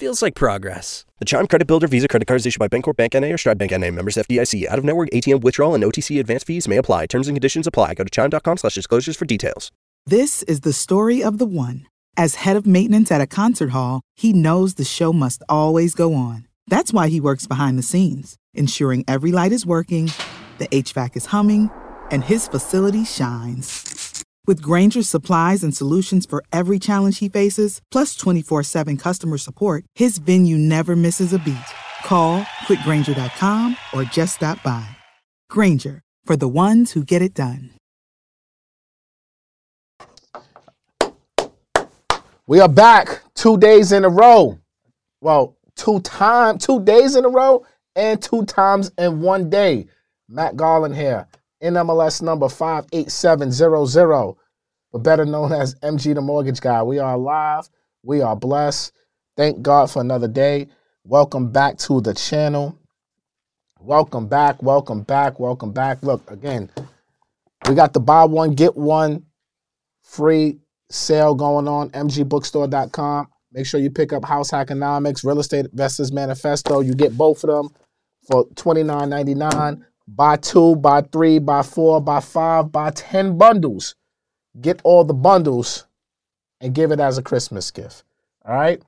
[0.00, 1.04] Feels like progress.
[1.18, 3.58] The Chime Credit Builder Visa Credit Card is issued by Bancorp Bank NA or Stride
[3.58, 3.90] Bank NA.
[3.90, 4.66] Members FDIC.
[4.66, 7.04] Out of network ATM withdrawal and OTC advance fees may apply.
[7.04, 7.92] Terms and conditions apply.
[7.92, 9.70] Go to chime.com slash disclosures for details.
[10.06, 11.86] This is the story of the one.
[12.16, 16.14] As head of maintenance at a concert hall, he knows the show must always go
[16.14, 16.48] on.
[16.66, 20.10] That's why he works behind the scenes, ensuring every light is working,
[20.56, 21.68] the HVAC is humming,
[22.10, 23.89] and his facility shines.
[24.46, 29.84] With Grainger's supplies and solutions for every challenge he faces, plus 24 7 customer support,
[29.94, 31.56] his venue never misses a beat.
[32.04, 34.88] Call click grainger.com or just stop by.
[35.48, 37.70] Grainger, for the ones who get it done.
[42.46, 44.58] We are back two days in a row.
[45.20, 49.86] Well, two time, two days in a row, and two times in one day.
[50.28, 51.28] Matt Garland here,
[51.62, 54.34] NMLS number 58700,
[54.92, 56.82] but better known as MG the Mortgage Guy.
[56.82, 57.68] We are alive.
[58.02, 58.92] We are blessed.
[59.36, 60.68] Thank God for another day.
[61.04, 62.78] Welcome back to the channel.
[63.78, 64.62] Welcome back.
[64.62, 65.40] Welcome back.
[65.40, 66.02] Welcome back.
[66.02, 66.70] Look, again,
[67.68, 69.24] we got the buy one, get one
[70.02, 70.58] free
[70.90, 73.28] sale going on, mgbookstore.com.
[73.52, 76.80] Make sure you pick up House Economics, Real Estate Investors Manifesto.
[76.80, 77.70] You get both of them
[78.30, 79.82] for $29.99.
[80.12, 83.94] Buy two, buy three, buy four, buy five, buy 10 bundles.
[84.60, 85.86] Get all the bundles
[86.60, 88.02] and give it as a Christmas gift.
[88.44, 88.82] All right?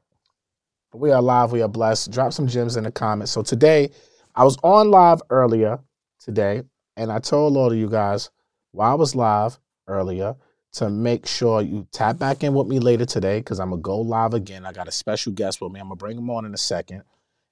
[0.93, 1.53] We are live.
[1.53, 2.11] We are blessed.
[2.11, 3.31] Drop some gems in the comments.
[3.31, 3.91] So today,
[4.35, 5.79] I was on live earlier
[6.19, 6.65] today,
[6.97, 8.31] and I told all of you guys
[8.73, 10.35] while I was live earlier
[10.73, 14.01] to make sure you tap back in with me later today because I'm gonna go
[14.01, 14.67] live again.
[14.67, 15.79] I got a special guest with me.
[15.79, 17.05] I'm gonna bring him on in a second.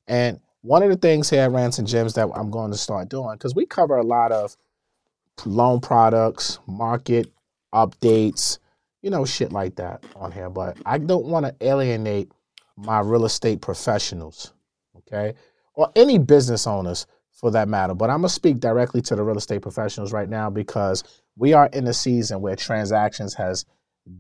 [0.08, 3.08] And one of the things here at Rants and Gems that I'm going to start
[3.08, 4.56] doing because we cover a lot of
[5.46, 7.32] loan products, market
[7.74, 8.58] updates,
[9.02, 10.50] you know, shit like that on here.
[10.50, 12.30] But I don't want to alienate
[12.76, 14.52] my real estate professionals,
[14.98, 15.34] okay,
[15.74, 17.94] or any business owners for that matter.
[17.94, 21.04] But I'm gonna speak directly to the real estate professionals right now because
[21.36, 23.64] we are in a season where transactions has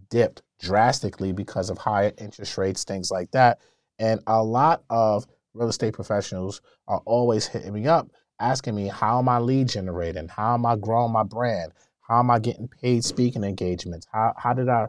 [0.08, 3.60] dipped drastically because of higher interest rates, things like that.
[3.98, 8.08] And a lot of real estate professionals are always hitting me up
[8.40, 10.28] asking me how am I lead generating?
[10.28, 11.72] How am I growing my brand?
[12.00, 14.06] How am I getting paid speaking engagements?
[14.10, 14.88] How how did I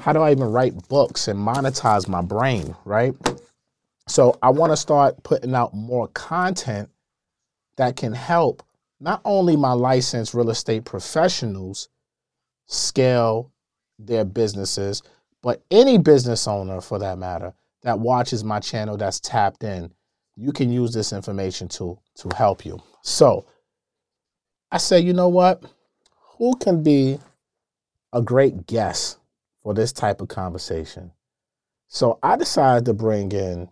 [0.00, 3.14] how do I even write books and monetize my brain, right?
[4.08, 6.88] So I want to start putting out more content
[7.76, 8.62] that can help
[9.00, 11.88] not only my licensed real estate professionals
[12.66, 13.52] scale
[13.98, 15.02] their businesses,
[15.42, 19.92] but any business owner for that matter that watches my channel that's tapped in,
[20.36, 22.78] you can use this information to to help you.
[23.02, 23.46] So
[24.70, 25.64] I say, you know what?
[26.38, 27.18] Who can be
[28.12, 29.18] a great guest
[29.62, 31.12] for this type of conversation?
[31.88, 33.68] So I decided to bring in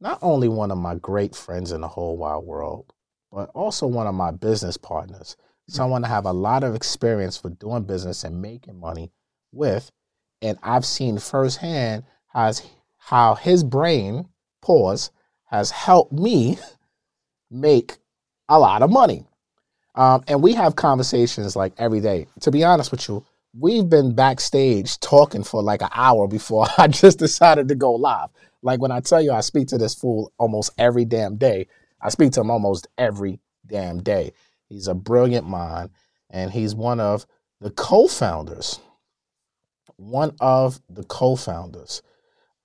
[0.00, 2.92] not only one of my great friends in the whole wide world,
[3.30, 5.36] but also one of my business partners,
[5.68, 9.12] someone I have a lot of experience for doing business and making money
[9.52, 9.90] with.
[10.42, 12.62] And I've seen firsthand has
[13.10, 14.24] how his brain,
[14.62, 15.10] pause,
[15.46, 16.56] has helped me
[17.50, 17.98] make
[18.48, 19.24] a lot of money.
[19.96, 22.28] Um, and we have conversations like every day.
[22.42, 26.86] To be honest with you, we've been backstage talking for like an hour before I
[26.86, 28.28] just decided to go live.
[28.62, 31.66] Like when I tell you I speak to this fool almost every damn day,
[32.00, 34.34] I speak to him almost every damn day.
[34.68, 35.90] He's a brilliant mind,
[36.30, 37.26] and he's one of
[37.60, 38.78] the co founders,
[39.96, 42.02] one of the co founders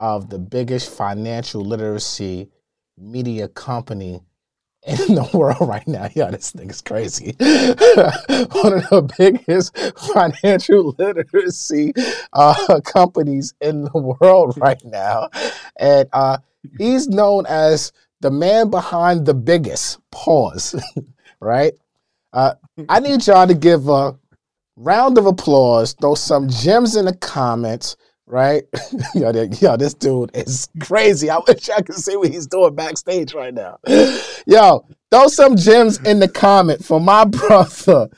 [0.05, 2.47] of the biggest financial literacy
[2.95, 4.21] media company
[4.85, 6.07] in the world right now.
[6.13, 7.35] Yeah, this thing is crazy.
[7.39, 11.91] One of the biggest financial literacy
[12.33, 15.29] uh, companies in the world right now.
[15.79, 16.37] And uh,
[16.78, 17.91] he's known as
[18.22, 20.79] the man behind the biggest pause,
[21.40, 21.73] right?
[22.31, 22.53] Uh,
[22.90, 24.16] I need y'all to give a
[24.75, 28.63] round of applause, throw some gems in the comments, right?
[29.16, 31.29] yo, yo, this dude is crazy.
[31.29, 33.79] I wish I could see what he's doing backstage right now.
[34.47, 38.09] Yo, throw some gems in the comment for my brother,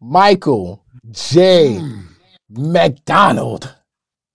[0.00, 1.78] Michael J.
[1.78, 2.00] Hmm.
[2.48, 3.74] McDonald.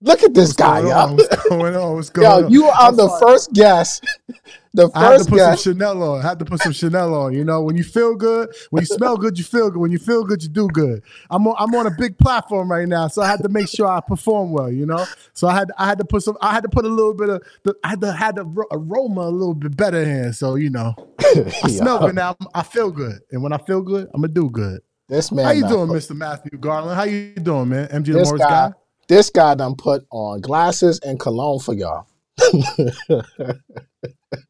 [0.08, 1.14] Look at this guy, going yo.
[1.16, 1.96] What's going on?
[1.96, 2.52] What's going Yo, on?
[2.52, 3.22] you are I'm the sorry.
[3.34, 4.06] first guest.
[4.74, 5.64] The I had to put guest.
[5.64, 6.20] some Chanel on.
[6.20, 7.34] I had to put some Chanel on.
[7.34, 9.80] You know, when you feel good, when you smell good, you feel good.
[9.80, 11.02] When you feel good, you do good.
[11.32, 13.88] I'm on, I'm on a big platform right now, so I had to make sure
[13.88, 14.72] I perform well.
[14.72, 16.38] You know, so I had I had to put some.
[16.42, 17.42] I had to put a little bit of.
[17.64, 20.32] The, I had to had the aroma a little bit better in.
[20.34, 22.36] So you know, I smell good now.
[22.54, 24.82] I feel good, and when I feel good, I'm gonna do good.
[25.08, 25.46] This man.
[25.46, 26.16] How you doing, Mr.
[26.16, 26.96] Matthew Garland?
[26.98, 27.88] How you doing, man?
[27.88, 28.74] MG This Lamore's guy, guy.
[29.08, 32.08] This guy done put on glasses and cologne for y'all.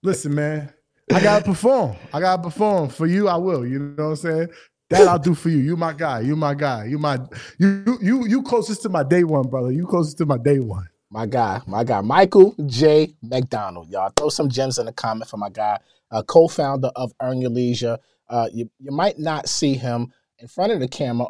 [0.04, 0.74] Listen, man,
[1.14, 1.96] I gotta perform.
[2.14, 3.28] I gotta perform for you.
[3.28, 3.66] I will.
[3.66, 4.50] You know what I'm saying?
[4.90, 5.58] That I'll do for you.
[5.58, 6.22] You my guy.
[6.22, 6.86] You my guy.
[6.86, 7.20] You my
[7.60, 9.72] you you you closest to my day one, brother.
[9.72, 10.88] You closest to my day one.
[11.10, 13.14] My guy, my guy, Michael J.
[13.22, 13.90] McDonald.
[13.90, 15.80] Y'all throw some gems in the comment for my guy,
[16.12, 17.98] uh, co-founder of Earn Your Leisure.
[18.30, 21.28] Uh, you you might not see him in front of the camera,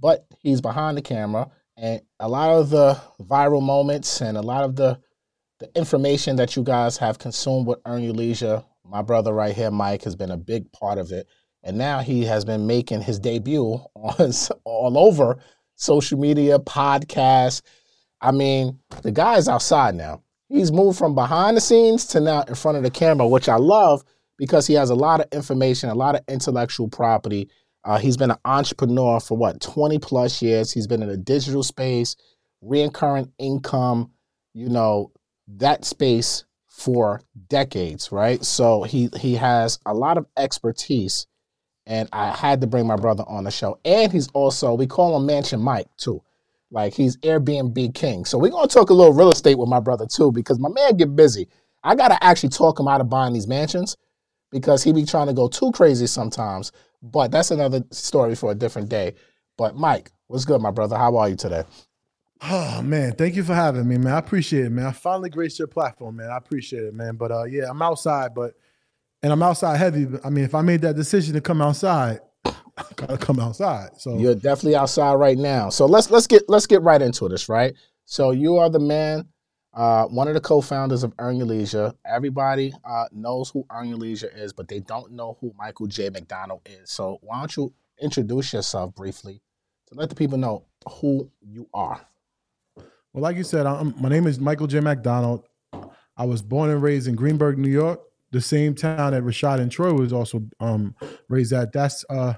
[0.00, 1.48] but he's behind the camera,
[1.82, 4.98] and a lot of the viral moments and a lot of the
[5.58, 9.70] the information that you guys have consumed with Earn Your Leisure, my brother right here,
[9.70, 11.28] Mike, has been a big part of it.
[11.62, 13.62] And now he has been making his debut
[13.94, 14.32] on
[14.64, 15.38] all over
[15.76, 17.62] social media, podcasts.
[18.20, 20.22] I mean, the guy is outside now.
[20.48, 23.56] He's moved from behind the scenes to now in front of the camera, which I
[23.56, 24.02] love
[24.38, 27.48] because he has a lot of information, a lot of intellectual property.
[27.84, 30.72] Uh, he's been an entrepreneur for what, 20 plus years.
[30.72, 32.16] He's been in the digital space,
[32.64, 34.12] reoccurring income,
[34.54, 35.12] you know,
[35.48, 38.42] that space for decades, right?
[38.44, 41.26] So he he has a lot of expertise,
[41.86, 43.78] and I had to bring my brother on the show.
[43.84, 46.22] And he's also we call him Mansion Mike too,
[46.70, 48.24] like he's Airbnb king.
[48.24, 50.96] So we're gonna talk a little real estate with my brother too, because my man
[50.96, 51.48] get busy.
[51.84, 53.96] I gotta actually talk him out of buying these mansions
[54.50, 56.72] because he be trying to go too crazy sometimes.
[57.02, 59.14] But that's another story for a different day.
[59.58, 60.96] But Mike, what's good, my brother?
[60.96, 61.64] How are you today?
[62.44, 64.14] Oh man, thank you for having me, man.
[64.14, 64.86] I appreciate it, man.
[64.86, 66.30] I finally graced your platform, man.
[66.30, 67.16] I appreciate it, man.
[67.16, 68.54] But uh yeah, I'm outside, but
[69.22, 70.06] and I'm outside heavy.
[70.06, 72.52] But I mean, if I made that decision to come outside, I
[72.96, 73.90] gotta come outside.
[73.98, 75.68] So You're definitely outside right now.
[75.70, 77.74] So let's let's get let's get right into this, right?
[78.06, 79.28] So you are the man,
[79.74, 81.94] uh, one of the co-founders of Earn Your Leisure.
[82.04, 86.10] Everybody uh, knows who Earn Your Leisure is, but they don't know who Michael J.
[86.10, 86.90] McDonald is.
[86.90, 89.40] So why don't you introduce yourself briefly
[89.88, 92.06] to let the people know who you are?
[93.12, 94.80] Well, like you said, I'm, my name is Michael J.
[94.80, 95.44] McDonald.
[96.16, 99.70] I was born and raised in Greenburgh, New York, the same town that Rashad and
[99.70, 100.94] Troy was also um,
[101.28, 101.72] raised at.
[101.72, 102.34] That's uh,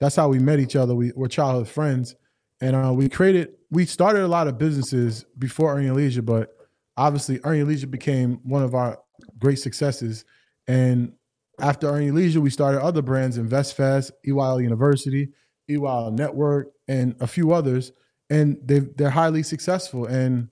[0.00, 0.94] that's how we met each other.
[0.94, 2.14] We were childhood friends,
[2.60, 6.53] and uh, we created, we started a lot of businesses before Earn Your Leisure, but
[6.96, 8.98] obviously Your Leisure became one of our
[9.38, 10.24] great successes.
[10.66, 11.12] And
[11.60, 15.30] after Your Leisure, we started other brands, InvestFest, EYL University,
[15.70, 17.92] EYL Network, and a few others.
[18.30, 20.06] And they they're highly successful.
[20.06, 20.48] And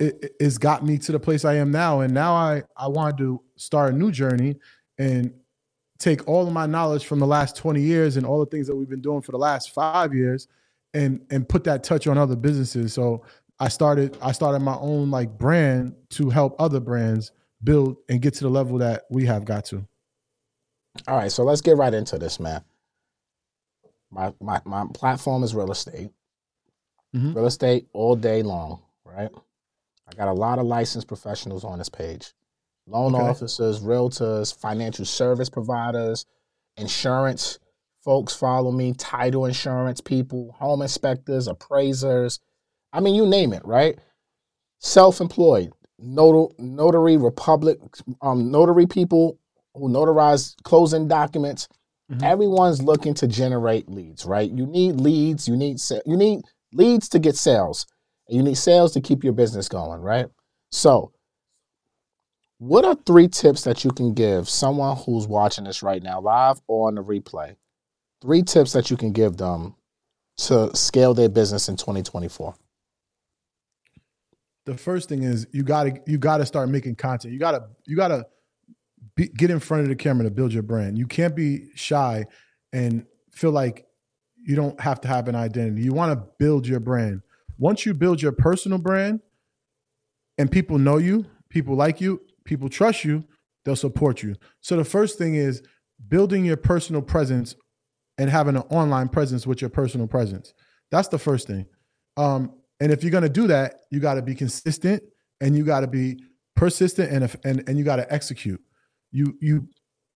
[0.00, 2.00] it, it- it's got me to the place I am now.
[2.00, 4.56] And now I I wanted to start a new journey
[4.98, 5.32] and
[5.98, 8.74] take all of my knowledge from the last 20 years and all the things that
[8.76, 10.48] we've been doing for the last 5 years
[10.94, 12.92] and and put that touch on other businesses.
[12.92, 13.22] So
[13.60, 17.30] I started I started my own like brand to help other brands
[17.62, 19.86] build and get to the level that we have got to
[21.06, 22.64] All right, so let's get right into this, man.
[24.10, 26.10] My my my platform is real estate.
[27.14, 27.34] Mhm.
[27.34, 29.30] Real estate all day long, right?
[30.08, 32.32] I got a lot of licensed professionals on this page.
[32.86, 33.22] Loan Okay.
[33.24, 36.24] officers, realtors, financial service providers,
[36.76, 37.58] insurance
[38.02, 42.40] folks follow me, title insurance people, home inspectors, appraisers.
[42.92, 43.98] I mean, you name it, right?
[44.80, 47.78] Self-employed, notary, notary republic,
[48.22, 49.38] um, notary people
[49.74, 51.68] who notarize closing documents.
[52.10, 52.22] Mhm.
[52.22, 54.50] Everyone's looking to generate leads, right?
[54.50, 55.46] You need leads.
[55.46, 56.42] You need sa- you need
[56.72, 57.86] leads to get sales.
[58.26, 60.26] And you need sales to keep your business going, right?
[60.72, 61.12] So,
[62.58, 66.60] what are three tips that you can give someone who's watching this right now, live
[66.66, 67.56] or on the replay?
[68.20, 69.76] Three tips that you can give them
[70.38, 72.54] to scale their business in 2024.
[74.70, 77.32] The first thing is you got to you got to start making content.
[77.32, 78.24] You got to you got to
[79.16, 80.96] be, get in front of the camera to build your brand.
[80.96, 82.26] You can't be shy
[82.72, 83.86] and feel like
[84.36, 85.82] you don't have to have an identity.
[85.82, 87.22] You want to build your brand.
[87.58, 89.20] Once you build your personal brand
[90.38, 93.24] and people know you, people like you, people trust you,
[93.64, 94.36] they'll support you.
[94.60, 95.62] So the first thing is
[96.08, 97.56] building your personal presence
[98.18, 100.54] and having an online presence with your personal presence.
[100.90, 101.66] That's the first thing.
[102.16, 105.02] Um, and if you're going to do that, you got to be consistent
[105.40, 106.22] and you got to be
[106.56, 108.60] persistent and and and you got to execute.
[109.12, 109.68] You you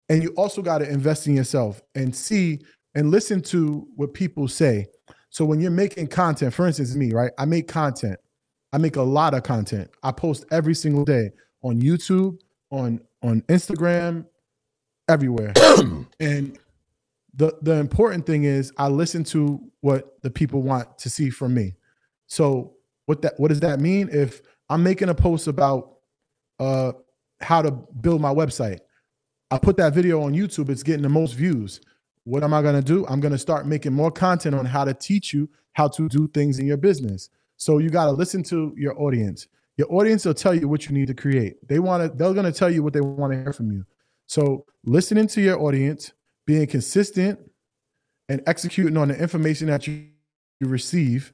[0.09, 2.61] and you also got to invest in yourself and see
[2.95, 4.87] and listen to what people say.
[5.31, 7.33] So when you're making content, for instance, me, right?
[7.39, 8.19] I make content.
[8.73, 9.91] I make a lot of content.
[10.03, 11.31] I post every single day
[11.63, 12.39] on YouTube,
[12.71, 14.27] on on Instagram,
[15.09, 15.53] everywhere.
[16.21, 16.59] and
[17.35, 21.55] the the important thing is I listen to what the people want to see from
[21.55, 21.75] me.
[22.27, 22.75] So
[23.07, 24.09] what that what does that mean?
[24.13, 25.99] If I'm making a post about
[26.59, 26.93] uh
[27.41, 28.81] how to build my website,
[29.51, 31.81] I put that video on YouTube, it's getting the most views.
[32.25, 33.07] What am I to do?
[33.07, 36.59] I'm to start making more content on how to teach you how to do things
[36.59, 37.29] in your business.
[37.57, 39.47] So you got to listen to your audience.
[39.77, 41.57] Your audience will tell you what you need to create.
[41.69, 43.85] They want to they're to tell you what they want to hear from you.
[44.27, 46.13] So listening to your audience,
[46.47, 47.39] being consistent
[48.29, 50.07] and executing on the information that you,
[50.61, 51.33] you receive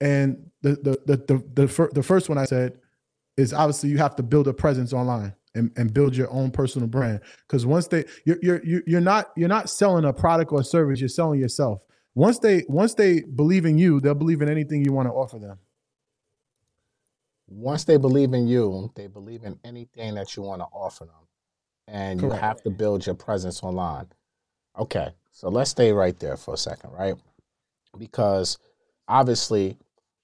[0.00, 2.78] and the the the the the, fir- the first one I said
[3.36, 6.88] is obviously you have to build a presence online and, and build your own personal
[6.88, 7.20] brand.
[7.46, 11.00] Because once they you're, you're you're not you're not selling a product or a service
[11.00, 11.80] you're selling yourself.
[12.14, 15.38] Once they once they believe in you they'll believe in anything you want to offer
[15.38, 15.58] them.
[17.48, 21.14] Once they believe in you they believe in anything that you want to offer them.
[21.86, 22.34] And Correct.
[22.34, 24.06] you have to build your presence online.
[24.78, 27.14] Okay so let's stay right there for a second right?
[27.96, 28.58] Because
[29.06, 29.76] obviously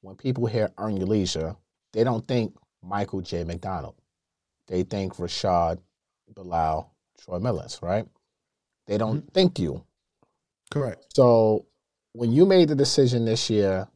[0.04, 1.56] when people hear earn your leisure
[1.92, 3.94] they don't think michael j mcdonald
[4.66, 5.78] they think Rashad,
[6.34, 6.90] Bilal,
[7.22, 8.06] Troy Millings, right?
[8.86, 9.32] They don't mm-hmm.
[9.32, 9.84] think you.
[10.70, 11.04] Correct.
[11.14, 11.66] So
[12.12, 13.86] when you made the decision this year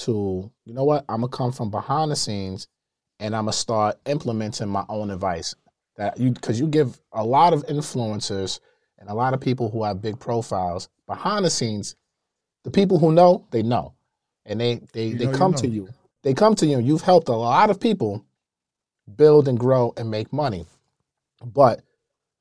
[0.00, 2.68] to, you know what, I'm gonna come from behind the scenes
[3.20, 5.54] and I'm gonna start implementing my own advice
[5.96, 8.60] that you because you give a lot of influencers
[8.98, 11.96] and a lot of people who have big profiles behind the scenes.
[12.64, 13.94] The people who know, they know,
[14.46, 15.62] and they they you they come you know.
[15.62, 15.88] to you.
[16.22, 16.80] They come to you.
[16.80, 18.24] You've helped a lot of people
[19.16, 20.66] build and grow and make money.
[21.44, 21.82] But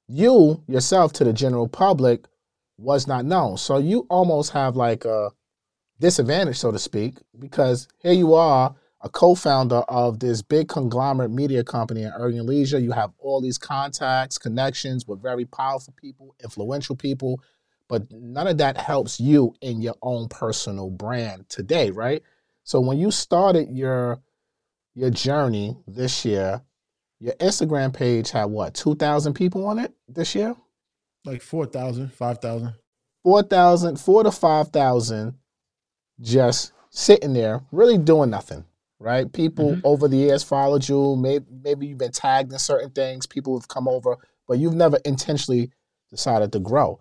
[0.08, 2.26] you yourself to the general public
[2.78, 3.58] was not known.
[3.58, 5.32] So you almost have like a
[6.00, 11.64] disadvantage, so to speak, because here you are, a co-founder of this big conglomerate media
[11.64, 12.80] company in Earn Your Leisure.
[12.80, 17.40] You have all these contacts, connections with very powerful people, influential people,
[17.88, 22.24] but none of that helps you in your own personal brand today, right?
[22.64, 24.20] So when you started your
[24.96, 26.62] your journey this year,
[27.20, 30.56] your Instagram page had what, 2,000 people on it this year?
[31.26, 32.74] Like 4,000, 5,000.
[33.24, 35.34] 4,000, 4 to 5,000
[36.22, 38.64] just sitting there, really doing nothing,
[39.00, 39.32] right?
[39.32, 39.82] People mm-hmm.
[39.84, 41.16] over the years followed you.
[41.16, 43.26] Maybe, maybe you've been tagged in certain things.
[43.26, 44.16] People have come over,
[44.48, 45.72] but you've never intentionally
[46.10, 47.00] decided to grow.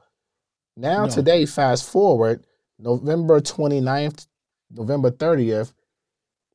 [0.76, 1.10] Now, no.
[1.10, 2.46] today, fast forward,
[2.78, 4.26] November 29th,
[4.70, 5.72] November 30th,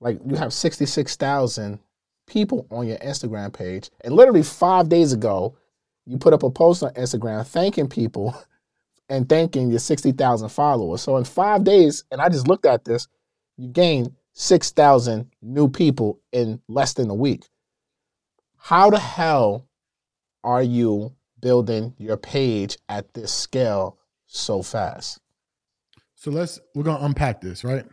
[0.02, 1.80] like you have 66,000
[2.28, 3.90] people on your Instagram page.
[4.02, 5.56] And literally five days ago,
[6.06, 8.36] you put up a post on Instagram thanking people
[9.10, 11.02] and thanking your 60,000 followers.
[11.02, 13.08] So in five days, and I just looked at this,
[13.58, 17.44] you gained 6,000 new people in less than a week.
[18.58, 19.66] How the hell
[20.44, 23.99] are you building your page at this scale
[24.32, 25.20] so fast?
[26.16, 27.86] So let's, we're to unpack this, right?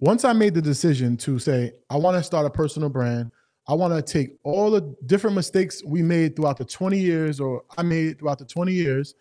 [0.00, 3.30] once I made the decision to say, I want to start a personal brand,
[3.68, 7.62] I want to take all the different mistakes we made throughout the 20 years or
[7.76, 9.14] I made throughout the 20 years,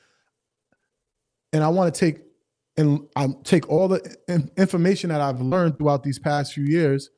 [1.51, 2.21] and I want to take
[2.77, 4.15] and I take all the
[4.55, 7.09] information that I've learned throughout these past few years,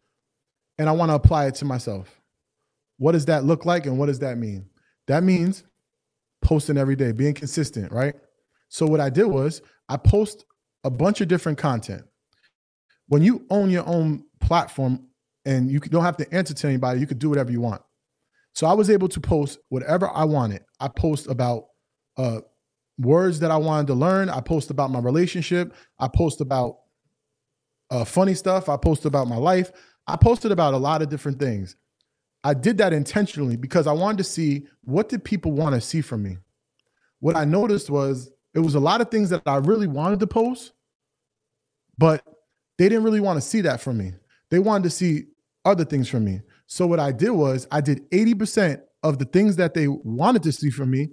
[0.80, 2.20] and I want to apply it to myself.
[2.98, 4.66] What does that look like, and what does that mean?
[5.06, 5.64] That means
[6.42, 8.16] posting every day, being consistent, right?
[8.72, 10.46] So what I did was I post
[10.84, 12.04] a bunch of different content
[13.12, 15.06] when you own your own platform
[15.44, 17.82] and you don't have to answer to anybody, you could do whatever you want.
[18.56, 20.64] So I was able to post whatever I wanted.
[20.80, 21.66] I post about
[22.16, 22.40] uh,
[22.98, 24.30] words that I wanted to learn.
[24.30, 25.74] I post about my relationship.
[26.00, 26.78] I post about
[27.90, 28.70] uh, funny stuff.
[28.70, 29.74] I post about my life.
[30.08, 31.76] I posted about a lot of different things.
[32.46, 36.00] I did that intentionally because I wanted to see what did people want to see
[36.00, 36.38] from me.
[37.20, 40.28] What I noticed was it was a lot of things that I really wanted to
[40.28, 40.74] post,
[41.98, 42.24] but
[42.78, 44.14] they didn't really want to see that from me.
[44.50, 45.26] They wanted to see
[45.66, 46.42] other things from me.
[46.68, 50.52] So what I did was I did 80% of the things that they wanted to
[50.52, 51.10] see from me,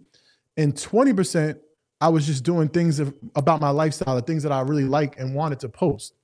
[0.57, 1.59] and 20%
[2.01, 5.35] I was just doing things about my lifestyle, the things that I really like and
[5.35, 6.15] wanted to post.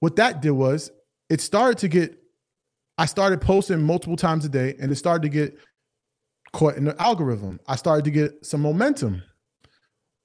[0.00, 0.90] What that did was
[1.28, 2.16] it started to get,
[2.98, 5.58] I started posting multiple times a day, and it started to get
[6.52, 7.58] caught in the algorithm.
[7.66, 9.22] I started to get some momentum.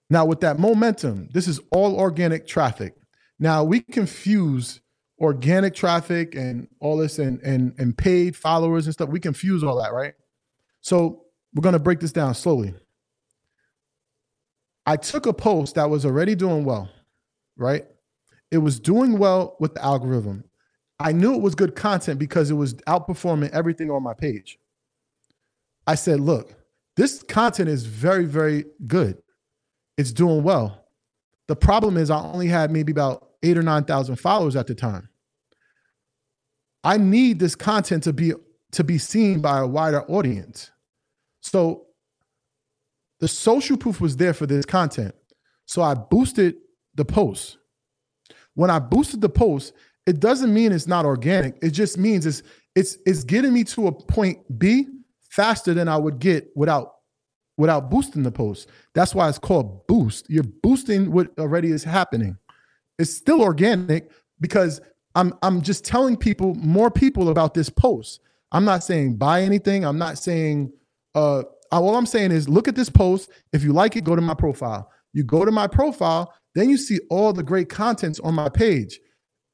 [0.09, 2.95] Now, with that momentum, this is all organic traffic.
[3.39, 4.81] Now we confuse
[5.19, 9.09] organic traffic and all this and and and paid followers and stuff.
[9.09, 10.13] We confuse all that, right?
[10.81, 11.23] So
[11.53, 12.73] we're gonna break this down slowly.
[14.85, 16.89] I took a post that was already doing well,
[17.57, 17.85] right?
[18.51, 20.45] It was doing well with the algorithm.
[20.99, 24.57] I knew it was good content because it was outperforming everything on my page.
[25.85, 26.55] I said, look,
[26.95, 29.21] this content is very, very good.
[29.97, 30.85] It's doing well.
[31.47, 35.09] The problem is I only had maybe about eight or 9,000 followers at the time.
[36.83, 38.33] I need this content to be
[38.71, 40.71] to be seen by a wider audience.
[41.41, 41.87] So
[43.19, 45.15] the social proof was there for this content.
[45.65, 46.55] So I boosted
[46.95, 47.57] the post.
[48.53, 49.73] When I boosted the post,
[50.05, 51.57] it doesn't mean it's not organic.
[51.61, 52.43] It just means it's
[52.75, 54.87] it's it's getting me to a point B
[55.29, 56.96] faster than I would get without
[57.57, 58.69] without boosting the post.
[58.93, 60.29] That's why it's called boost.
[60.29, 62.37] You're boosting what already is happening.
[62.99, 64.79] It's still organic because
[65.15, 68.21] I'm I'm just telling people more people about this post.
[68.51, 69.83] I'm not saying buy anything.
[69.83, 70.71] I'm not saying
[71.15, 73.29] uh all I'm saying is look at this post.
[73.51, 74.89] If you like it, go to my profile.
[75.13, 78.99] You go to my profile, then you see all the great contents on my page.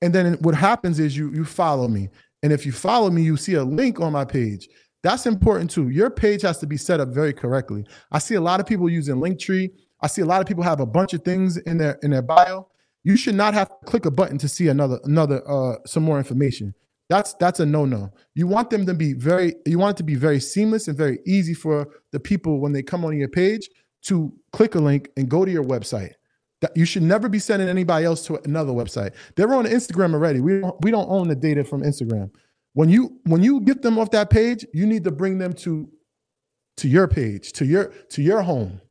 [0.02, 2.10] And then what happens is you you follow me.
[2.44, 4.68] And if you follow me, you see a link on my page.
[5.04, 5.90] That's important too.
[5.90, 7.86] Your page has to be set up very correctly.
[8.12, 9.70] I see a lot of people using Linktree.
[10.02, 12.22] I see a lot of people have a bunch of things in their in their
[12.22, 12.70] bio.
[13.04, 16.18] You should not have to click a button to see another another uh some more
[16.18, 16.74] information.
[17.10, 18.12] That's that's a no-no.
[18.34, 21.20] You want them to be very you want it to be very seamless and very
[21.26, 23.70] easy for the people when they come on your page
[24.04, 26.14] to click a link and go to your website.
[26.62, 29.12] That you should never be sending anybody else to another website.
[29.36, 30.40] They're on Instagram already.
[30.40, 32.32] We don't, we don't own the data from Instagram.
[32.74, 35.90] When you when you get them off that page, you need to bring them to
[36.78, 38.82] to your page, to your to your home.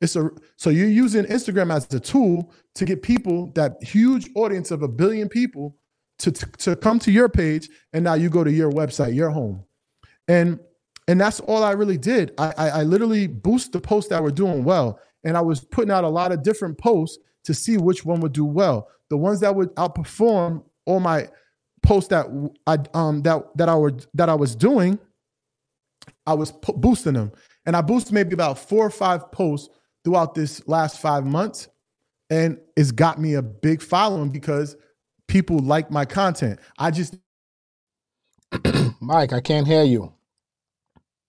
[0.00, 4.70] It's a so you're using Instagram as a tool to get people that huge audience
[4.70, 5.76] of a billion people
[6.20, 9.30] to, to, to come to your page, and now you go to your website, your
[9.30, 9.64] home,
[10.28, 10.60] and
[11.08, 12.32] and that's all I really did.
[12.38, 15.90] I I, I literally boost the posts that were doing well and I was putting
[15.90, 18.88] out a lot of different posts to see which one would do well.
[19.10, 21.28] The ones that would outperform all my
[21.82, 22.26] posts that
[22.66, 24.98] I um that that I were that I was doing,
[26.26, 27.32] I was po- boosting them,
[27.66, 29.70] and I boosted maybe about four or five posts
[30.04, 31.68] throughout this last five months,
[32.30, 34.76] and it's got me a big following because
[35.28, 36.60] people like my content.
[36.78, 37.16] I just
[39.00, 40.14] Mike, I can't hear you.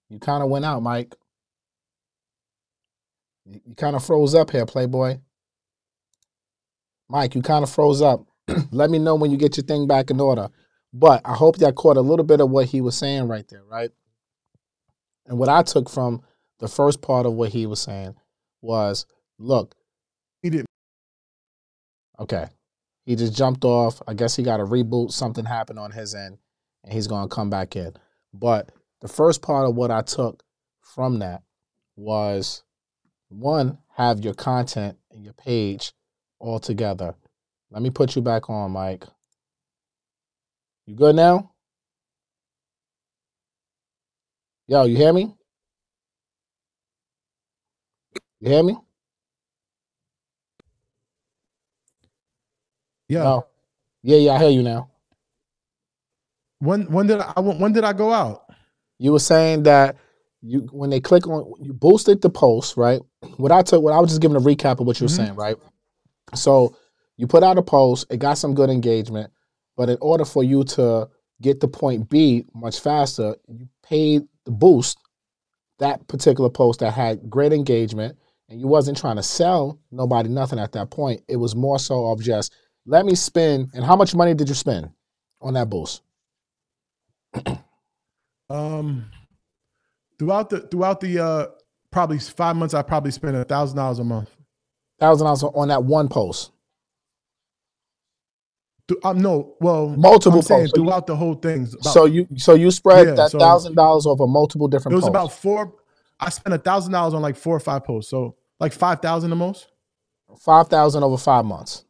[0.09, 1.15] You kind of went out, Mike.
[3.45, 5.19] You kind of froze up here, Playboy.
[7.09, 8.25] Mike, you kind of froze up.
[8.71, 10.49] Let me know when you get your thing back in order.
[10.93, 13.63] But I hope that caught a little bit of what he was saying right there,
[13.63, 13.91] right?
[15.27, 16.21] And what I took from
[16.59, 18.15] the first part of what he was saying
[18.61, 19.05] was
[19.37, 19.75] look,
[20.41, 20.65] he didn't.
[22.19, 22.47] Okay.
[23.05, 24.01] He just jumped off.
[24.07, 25.11] I guess he got a reboot.
[25.11, 26.37] Something happened on his end,
[26.83, 27.93] and he's going to come back in.
[28.33, 30.43] But the first part of what I took
[30.81, 31.41] from that
[31.95, 32.63] was
[33.29, 35.93] one, have your content and your page
[36.39, 37.15] all together.
[37.71, 39.05] Let me put you back on, Mike.
[40.87, 41.51] You good now?
[44.67, 45.35] Yo, you hear me?
[48.39, 48.77] You hear me?
[53.07, 53.23] Yeah.
[53.23, 53.47] No.
[54.01, 54.89] Yeah, yeah, I hear you now.
[56.59, 58.45] When when did I when did I go out?
[58.97, 59.97] You were saying that
[60.41, 63.01] you when they click on you boosted the post, right?
[63.37, 65.25] What I took, what I was just giving a recap of what you were mm-hmm.
[65.25, 65.57] saying, right?
[66.35, 66.75] So
[67.19, 69.29] you put out a post, it got some good engagement,
[69.75, 71.09] but in order for you to
[71.41, 74.97] get to point B much faster, you paid the boost
[75.79, 80.59] that particular post that had great engagement, and you wasn't trying to sell nobody nothing
[80.59, 81.21] at that point.
[81.27, 82.55] It was more so of just
[82.85, 83.71] let me spend.
[83.73, 84.89] And how much money did you spend
[85.41, 86.01] on that boost?
[88.49, 89.11] um
[90.17, 91.47] throughout the throughout the uh
[91.91, 94.29] probably five months, I probably spent a thousand dollars a month.
[95.01, 96.51] Thousand dollars on that one post.
[99.03, 101.67] Um, no, well, multiple posts throughout the whole thing.
[101.67, 104.93] About, so you so you spread yeah, that thousand so dollars over multiple different.
[104.95, 105.39] Posts it was posts.
[105.39, 105.73] about four.
[106.19, 109.29] I spent a thousand dollars on like four or five posts, so like five thousand
[109.29, 109.67] the most.
[110.39, 111.85] Five thousand over five months.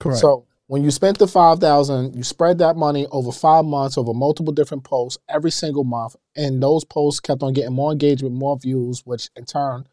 [0.00, 0.20] Correct.
[0.20, 4.52] So when you spent the 5000 you spread that money over five months over multiple
[4.52, 9.02] different posts every single month and those posts kept on getting more engagement more views
[9.04, 9.84] which in turn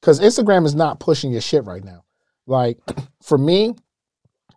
[0.00, 2.04] because instagram is not pushing your shit right now
[2.46, 2.78] like
[3.22, 3.74] for me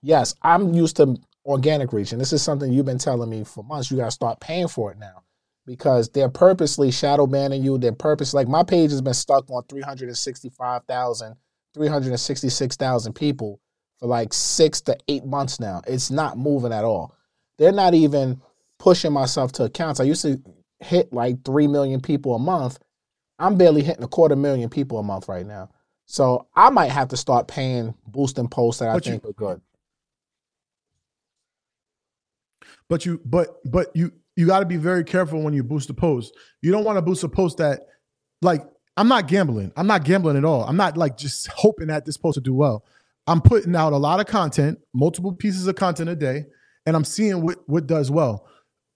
[0.02, 3.64] yes i'm used to organic reach and this is something you've been telling me for
[3.64, 5.24] months you got to start paying for it now
[5.66, 9.64] because they're purposely shadow banning you they're purposely like my page has been stuck on
[9.70, 11.36] 365000
[11.74, 13.60] 366000 people
[14.00, 15.82] for like six to eight months now.
[15.88, 17.16] It's not moving at all.
[17.58, 18.42] They're not even
[18.80, 20.00] pushing myself to accounts.
[20.00, 20.42] I used to
[20.80, 22.80] hit like 3 million people a month.
[23.40, 25.70] I'm barely hitting a quarter million people a month right now.
[26.06, 29.62] So I might have to start paying boosting posts that I think you, are good.
[32.92, 35.94] But you but but you you got to be very careful when you boost a
[35.94, 36.36] post.
[36.62, 37.80] You don't want to boost a post that
[38.42, 38.66] like
[38.98, 39.72] I'm not gambling.
[39.78, 40.66] I'm not gambling at all.
[40.66, 42.84] I'm not like just hoping that this post will do well.
[43.28, 46.48] I'm putting out a lot of content, multiple pieces of content a day,
[46.86, 48.46] and I'm seeing what what does well.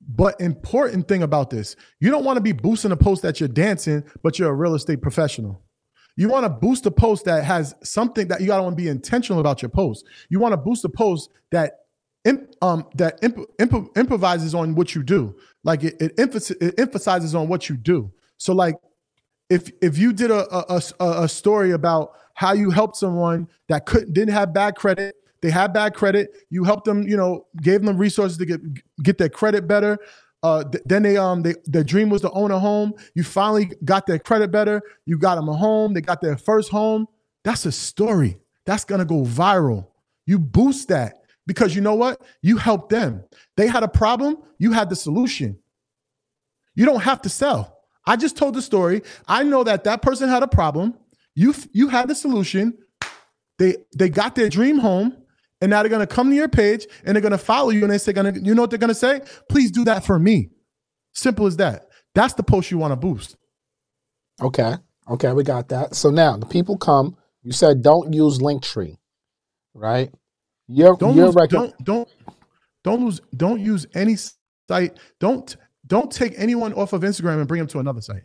[0.06, 3.48] But important thing about this, you don't want to be boosting a post that you're
[3.48, 5.64] dancing, but you're a real estate professional.
[6.18, 8.84] You want to boost a post that has something that you got to want to
[8.84, 10.06] be intentional about your post.
[10.28, 11.85] You want to boost a post that
[12.62, 15.36] um, that imp- imp- improvises on what you do.
[15.64, 18.12] Like it, it, emphasis- it emphasizes on what you do.
[18.38, 18.76] So like
[19.50, 23.86] if if you did a, a, a, a story about how you helped someone that
[23.86, 27.82] couldn't didn't have bad credit, they had bad credit, you helped them, you know, gave
[27.84, 28.62] them resources to get
[29.04, 29.98] get their credit better.
[30.44, 32.94] Uh, th- then they um they their dream was to own a home.
[33.14, 34.82] You finally got their credit better.
[35.06, 35.94] You got them a home.
[35.94, 37.08] They got their first home.
[37.44, 38.38] That's a story.
[38.66, 39.88] That's gonna go viral.
[40.26, 42.22] You boost that because you know what?
[42.42, 43.24] You helped them.
[43.58, 44.38] They had a problem.
[44.58, 45.60] You had the solution.
[46.76, 47.80] You don't have to sell.
[48.06, 49.02] I just told the story.
[49.28, 50.96] I know that that person had a problem.
[51.36, 52.78] You you had the solution.
[53.58, 55.16] They they got their dream home,
[55.62, 57.98] and now they're gonna come to your page and they're gonna follow you, and they
[57.98, 59.22] say, "Gonna you know what they're gonna say?
[59.50, 60.50] Please do that for me."
[61.14, 61.88] Simple as that.
[62.14, 63.38] That's the post you want to boost.
[64.42, 64.76] Okay,
[65.10, 65.96] okay, we got that.
[65.96, 67.16] So now the people come.
[67.44, 68.98] You said don't use Linktree,
[69.74, 70.12] right?
[70.68, 72.10] You're, don't you're lose, rec- don't don't
[72.84, 74.16] don't lose don't use any
[74.68, 74.98] site.
[75.20, 75.56] Don't
[75.88, 78.24] don't take anyone off of Instagram and bring them to another site.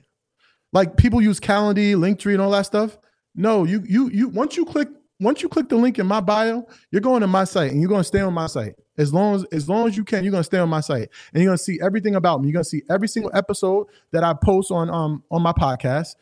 [0.72, 2.96] Like people use Calendly, Linktree, and all that stuff.
[3.34, 4.88] No, you you you once you click
[5.20, 7.88] once you click the link in my bio, you're going to my site and you're
[7.90, 8.74] going to stay on my site.
[8.96, 11.08] As long as as long as you can, you're going to stay on my site
[11.32, 12.48] and you're going to see everything about me.
[12.48, 16.14] You're going to see every single episode that I post on um on my podcast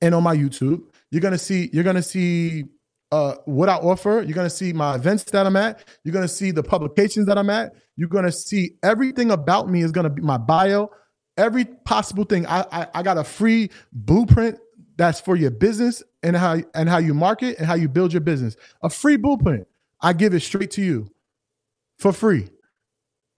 [0.00, 0.82] and on my YouTube.
[1.10, 2.64] You're going to see you're going to see
[3.12, 4.24] uh, what I offer.
[4.26, 5.84] You're going to see my events that I'm at.
[6.02, 7.74] You're going to see the publications that I'm at.
[7.94, 10.90] You're going to see everything about me is going to be my bio,
[11.36, 12.46] every possible thing.
[12.46, 14.58] I, I, I got a free blueprint
[14.96, 18.20] that's for your business and how and how you market and how you build your
[18.20, 18.56] business.
[18.82, 19.66] A free blueprint.
[20.00, 21.08] I give it straight to you
[21.98, 22.48] for free.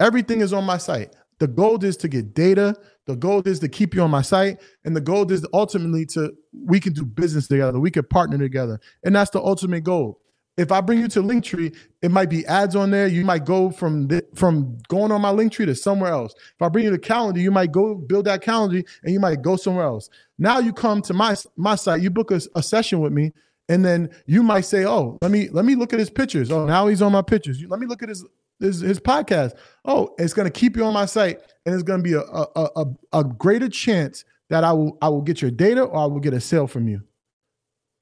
[0.00, 1.14] Everything is on my site.
[1.40, 2.76] The goal is to get data.
[3.06, 4.60] The goal is to keep you on my site.
[4.84, 7.78] And the goal is ultimately to we can do business together.
[7.78, 8.80] We can partner together.
[9.04, 10.20] And that's the ultimate goal.
[10.56, 13.08] If I bring you to Linktree, it might be ads on there.
[13.08, 16.32] You might go from the, from going on my Linktree to somewhere else.
[16.38, 19.42] If I bring you to calendar, you might go build that calendar and you might
[19.42, 20.08] go somewhere else.
[20.38, 23.32] Now you come to my my site, you book a, a session with me,
[23.68, 26.52] and then you might say, "Oh, let me let me look at his pictures.
[26.52, 27.60] Oh, now he's on my pictures.
[27.66, 28.24] Let me look at his
[28.60, 29.54] his, his podcast.
[29.84, 32.20] Oh, it's going to keep you on my site, and it's going to be a,
[32.20, 32.86] a a
[33.20, 36.34] a greater chance that I will I will get your data or I will get
[36.34, 37.02] a sale from you.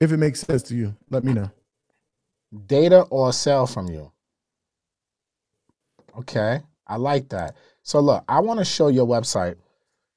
[0.01, 1.51] If it makes sense to you, let me know.
[2.67, 4.13] Data or a sale from you.
[6.19, 7.57] Okay, I like that.
[7.83, 9.57] So look, I want to show your website,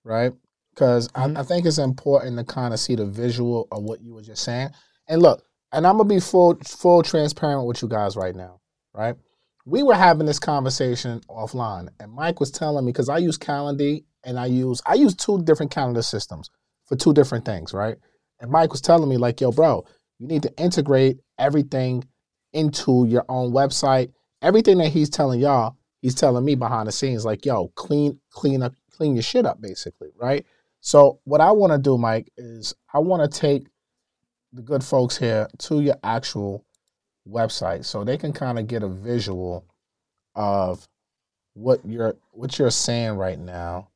[0.04, 0.34] right?
[0.74, 1.38] Because mm-hmm.
[1.38, 4.22] I, I think it's important to kind of see the visual of what you were
[4.22, 4.70] just saying.
[5.08, 8.60] And look, and I'm gonna be full full transparent with you guys right now,
[8.94, 9.16] right?
[9.66, 14.06] We were having this conversation offline, and Mike was telling me because I use Calendly
[14.24, 16.50] and I use I use two different calendar systems
[16.86, 17.98] for two different things, right?
[18.40, 19.86] And Mike was telling me like, "Yo, bro,
[20.20, 22.04] you need to integrate everything
[22.54, 24.12] into your own website.
[24.42, 28.64] Everything that he's telling y'all, he's telling me behind the scenes, like, yo, clean, clean
[28.64, 30.46] up, clean your shit up, basically, right?
[30.80, 33.68] So what I want to do, Mike, is I want to take
[34.54, 36.64] the good folks here to your actual
[37.28, 39.66] website so they can kind of get a visual
[40.36, 40.88] of
[41.54, 43.90] what you're what you're saying right now.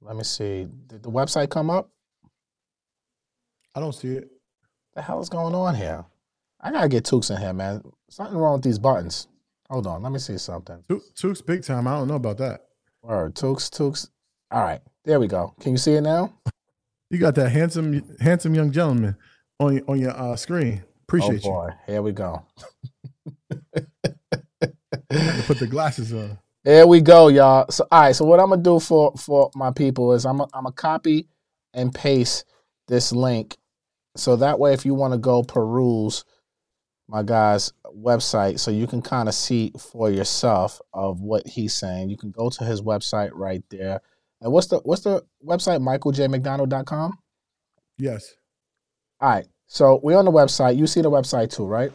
[0.00, 0.68] Let me see.
[0.86, 1.90] Did the website come up?
[3.74, 4.30] I don't see it.
[4.94, 6.04] The hell is going on here?
[6.60, 7.82] I gotta get Tooks in here, man.
[8.10, 9.28] Something wrong with these buttons.
[9.70, 10.82] Hold on, let me see something.
[11.14, 11.86] Tooks big time.
[11.86, 12.62] I don't know about that.
[13.02, 14.10] Or Tooks, Tooks.
[14.50, 15.54] All right, there we go.
[15.60, 16.32] Can you see it now?
[17.10, 19.16] You got that handsome, handsome young gentleman
[19.60, 20.82] on on your uh, screen.
[21.10, 21.66] Oh, Appreciate oh boy.
[21.66, 21.92] you.
[21.92, 22.42] Here we go.
[25.46, 26.38] put the glasses on.
[26.64, 27.70] There we go, y'all.
[27.70, 28.14] So all right.
[28.14, 31.28] So what I'm gonna do for for my people is I'm a, I'm a copy
[31.72, 32.44] and paste
[32.88, 33.56] this link,
[34.16, 36.24] so that way if you want to go peruse
[37.08, 42.10] my guy's website, so you can kind of see for yourself of what he's saying.
[42.10, 44.00] You can go to his website right there.
[44.42, 45.80] And what's the what's the website?
[45.80, 47.18] MichaelJMcDonald.com.
[47.96, 48.34] Yes.
[49.20, 49.46] All right.
[49.68, 50.76] So we're on the website.
[50.76, 51.92] You see the website too, right?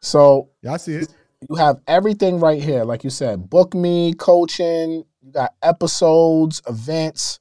[0.00, 1.14] So yeah, I see it.
[1.48, 3.48] You have everything right here, like you said.
[3.48, 5.04] Book me, coaching.
[5.22, 7.38] You got episodes, events,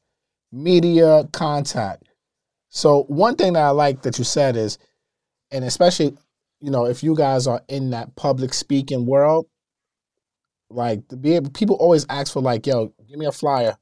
[0.51, 2.03] media, contact.
[2.69, 4.77] So one thing that I like that you said is,
[5.51, 6.15] and especially,
[6.61, 9.47] you know, if you guys are in that public speaking world,
[10.69, 11.49] like to be able.
[11.51, 13.75] People always ask for like, yo, give me a flyer,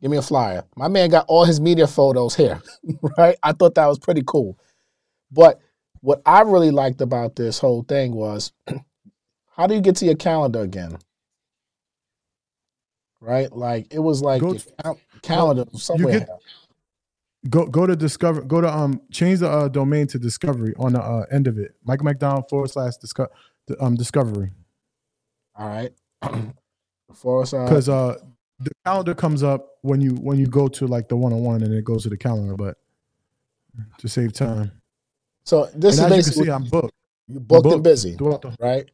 [0.00, 0.64] give me a flyer.
[0.76, 2.60] My man got all his media photos here,
[3.18, 3.36] right?
[3.42, 4.58] I thought that was pretty cool.
[5.30, 5.60] But
[6.00, 8.52] what I really liked about this whole thing was,
[9.56, 10.98] how do you get to your calendar again?
[13.20, 16.20] Right, like it was like Go your to- cal- calendar somewhere.
[16.20, 16.28] get-
[17.48, 18.42] Go go to discover.
[18.42, 21.76] Go to um change the uh, domain to discovery on the uh, end of it.
[21.84, 23.28] Michael McDonald forward slash disco-
[23.78, 24.50] um discovery
[25.56, 25.92] All right.
[26.22, 28.16] Us, uh, because uh
[28.58, 31.62] the calendar comes up when you when you go to like the one on one
[31.62, 32.56] and it goes to the calendar.
[32.56, 32.76] But
[33.98, 34.72] to save time,
[35.44, 36.94] so this and is basically can see, I'm booked.
[37.28, 38.16] you booked and busy.
[38.60, 38.90] right?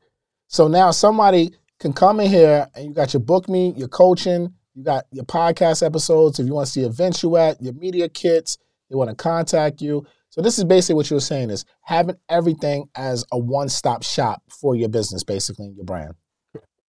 [0.48, 4.53] So now somebody can come in here and you got your book me, your coaching,
[4.75, 6.38] you got your podcast episodes.
[6.38, 8.59] If you want to see events you at, your media kits,
[8.90, 10.07] they want to contact you.
[10.29, 14.42] So this is basically what you were saying is having everything as a one-stop shop
[14.48, 16.14] for your business, basically, your brand.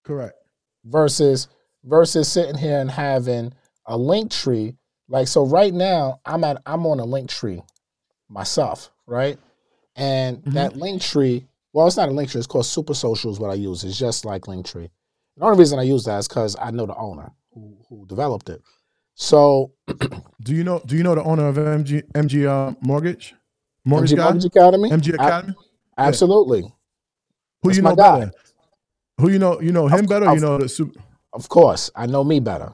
[0.03, 0.35] correct.
[0.85, 1.47] Versus
[1.83, 3.53] versus sitting here and having
[3.85, 4.75] a link tree.
[5.09, 7.61] Like so right now, I'm at I'm on a link tree
[8.29, 9.37] myself, right?
[9.95, 10.53] And Mhm.
[10.53, 13.51] that link tree, well, it's not a link tree, it's called Super Social is what
[13.51, 13.83] I use.
[13.83, 14.89] It's just like Linktree.
[15.37, 18.49] The only reason I use that is because I know the owner who, who developed
[18.49, 18.61] it.
[19.15, 19.71] So
[20.41, 23.35] Do you know Do you know the owner of MG MG uh, Mortgage?
[23.85, 24.23] Mortgage MG.
[24.23, 24.89] Mortgage Academy?
[24.89, 25.53] MG I- Academy.
[25.97, 26.61] absolutely.
[26.61, 28.19] Who that's you my know guy.
[28.19, 28.31] better?
[29.19, 29.61] Who you know?
[29.61, 30.27] You know him Of- better.
[30.27, 30.99] Or you know the super.
[31.33, 32.73] Of course, I know me better.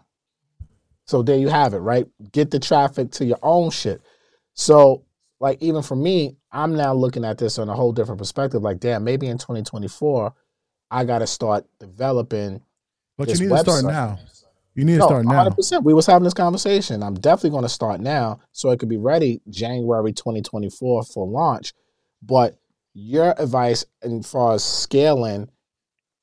[1.06, 2.06] So there you have it, right?
[2.32, 4.02] Get the traffic to your own shit.
[4.54, 5.06] So,
[5.40, 8.62] like, even for me, I'm now looking at this on a whole different perspective.
[8.62, 10.34] Like, damn, maybe in 2024,
[10.92, 12.62] I got to start developing.
[13.18, 14.20] But you need to start now.
[14.76, 15.50] You need to start now.
[15.50, 15.84] 100%.
[15.84, 17.02] We was having this conversation.
[17.02, 21.74] I'm definitely going to start now so it could be ready January 2024 for launch.
[22.22, 22.58] But
[22.94, 25.50] your advice as far as scaling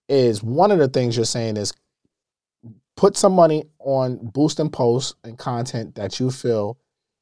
[0.09, 1.72] is one of the things you're saying is
[2.96, 6.78] put some money on boosting posts and content that you feel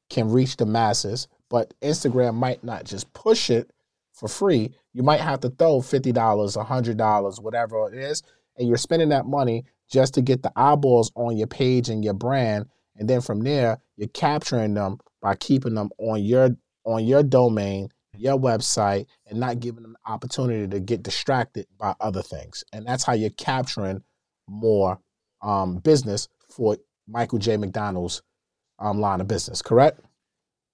[0.09, 3.71] can reach the masses, but Instagram might not just push it
[4.13, 4.73] for free.
[4.93, 8.23] You might have to throw $50, $100, whatever it is,
[8.57, 12.13] and you're spending that money just to get the eyeballs on your page and your
[12.13, 12.65] brand.
[12.95, 16.51] And then from there, you're capturing them by keeping them on your
[16.85, 21.95] on your domain, your website, and not giving them the opportunity to get distracted by
[21.99, 22.63] other things.
[22.71, 24.03] And that's how you're capturing
[24.47, 24.99] more
[25.45, 26.77] um, business for
[27.07, 27.57] Michael J.
[27.57, 28.21] McDonald's
[28.79, 30.01] um, line of business, correct?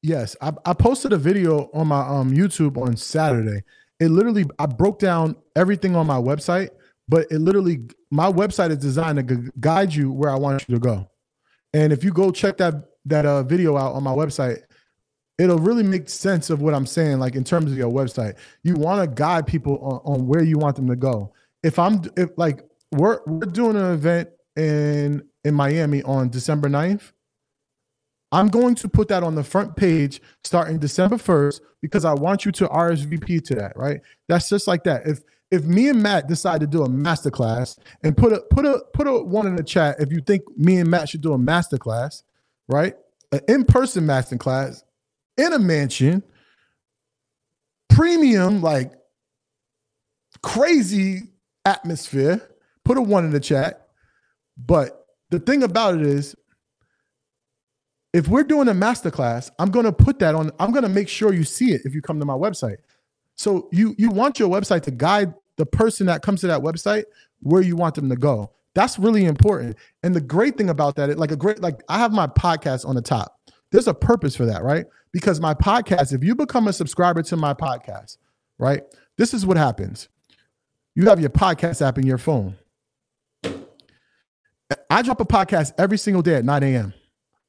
[0.01, 3.63] Yes, I, I posted a video on my um YouTube on Saturday.
[3.99, 6.69] It literally I broke down everything on my website,
[7.07, 10.75] but it literally my website is designed to gu- guide you where I want you
[10.75, 11.07] to go.
[11.73, 12.73] And if you go check that
[13.05, 14.63] that uh, video out on my website,
[15.37, 17.19] it'll really make sense of what I'm saying.
[17.19, 20.57] Like in terms of your website, you want to guide people on, on where you
[20.57, 21.31] want them to go.
[21.61, 27.11] If I'm if like we're we're doing an event in in Miami on December 9th.
[28.31, 32.45] I'm going to put that on the front page starting December 1st because I want
[32.45, 33.99] you to RSVP to that, right?
[34.29, 35.05] That's just like that.
[35.05, 38.83] If if me and Matt decide to do a masterclass and put a put a
[38.93, 41.37] put a one in the chat if you think me and Matt should do a
[41.37, 42.23] masterclass,
[42.69, 42.95] right?
[43.33, 44.83] An in-person masterclass
[45.37, 46.23] in a mansion,
[47.89, 48.93] premium, like
[50.41, 51.31] crazy
[51.65, 52.41] atmosphere.
[52.83, 53.87] Put a one in the chat.
[54.65, 56.35] But the thing about it is,
[58.13, 60.51] if we're doing a masterclass, I'm going to put that on.
[60.59, 62.77] I'm going to make sure you see it if you come to my website.
[63.35, 67.05] So you you want your website to guide the person that comes to that website
[67.41, 68.51] where you want them to go.
[68.73, 69.77] That's really important.
[70.03, 72.95] And the great thing about that, like a great like I have my podcast on
[72.95, 73.39] the top.
[73.71, 74.85] There's a purpose for that, right?
[75.13, 78.17] Because my podcast, if you become a subscriber to my podcast,
[78.59, 78.83] right?
[79.17, 80.09] This is what happens.
[80.95, 82.57] You have your podcast app in your phone.
[84.89, 86.93] I drop a podcast every single day at 9 a.m.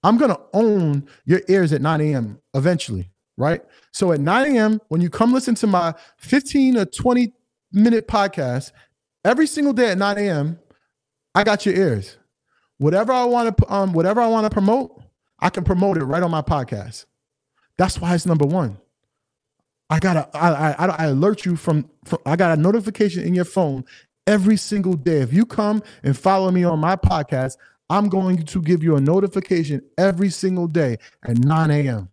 [0.02, 2.40] I'm gonna own your ears at 9 a.m.
[2.54, 3.62] eventually, right?
[3.92, 7.32] So at 9 a.m., when you come listen to my 15 or 20
[7.72, 8.72] minute podcast
[9.24, 10.58] every single day at 9 a.m.,
[11.34, 12.16] I got your ears.
[12.78, 15.00] Whatever I want to um, whatever I want to promote,
[15.38, 17.06] I can promote it right on my podcast.
[17.78, 18.78] That's why it's number one.
[19.88, 23.44] I gotta I I, I alert you from, from I got a notification in your
[23.44, 23.84] phone
[24.26, 25.20] every single day.
[25.20, 27.56] If you come and follow me on my podcast,
[27.90, 32.08] I'm going to give you a notification every single day at 9 a.m.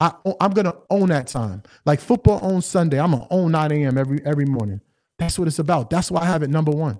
[0.00, 1.62] I, I'm gonna own that time.
[1.84, 2.98] Like football on Sunday.
[2.98, 3.98] I'm gonna own 9 a.m.
[3.98, 4.80] every every morning.
[5.18, 5.90] That's what it's about.
[5.90, 6.98] That's why I have it number one.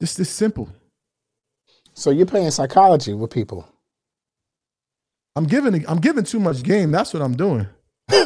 [0.00, 0.68] This is simple.
[1.94, 3.68] So you're playing psychology with people.
[5.36, 6.90] I'm giving I'm giving too much game.
[6.90, 7.66] That's what I'm doing.
[8.12, 8.18] N-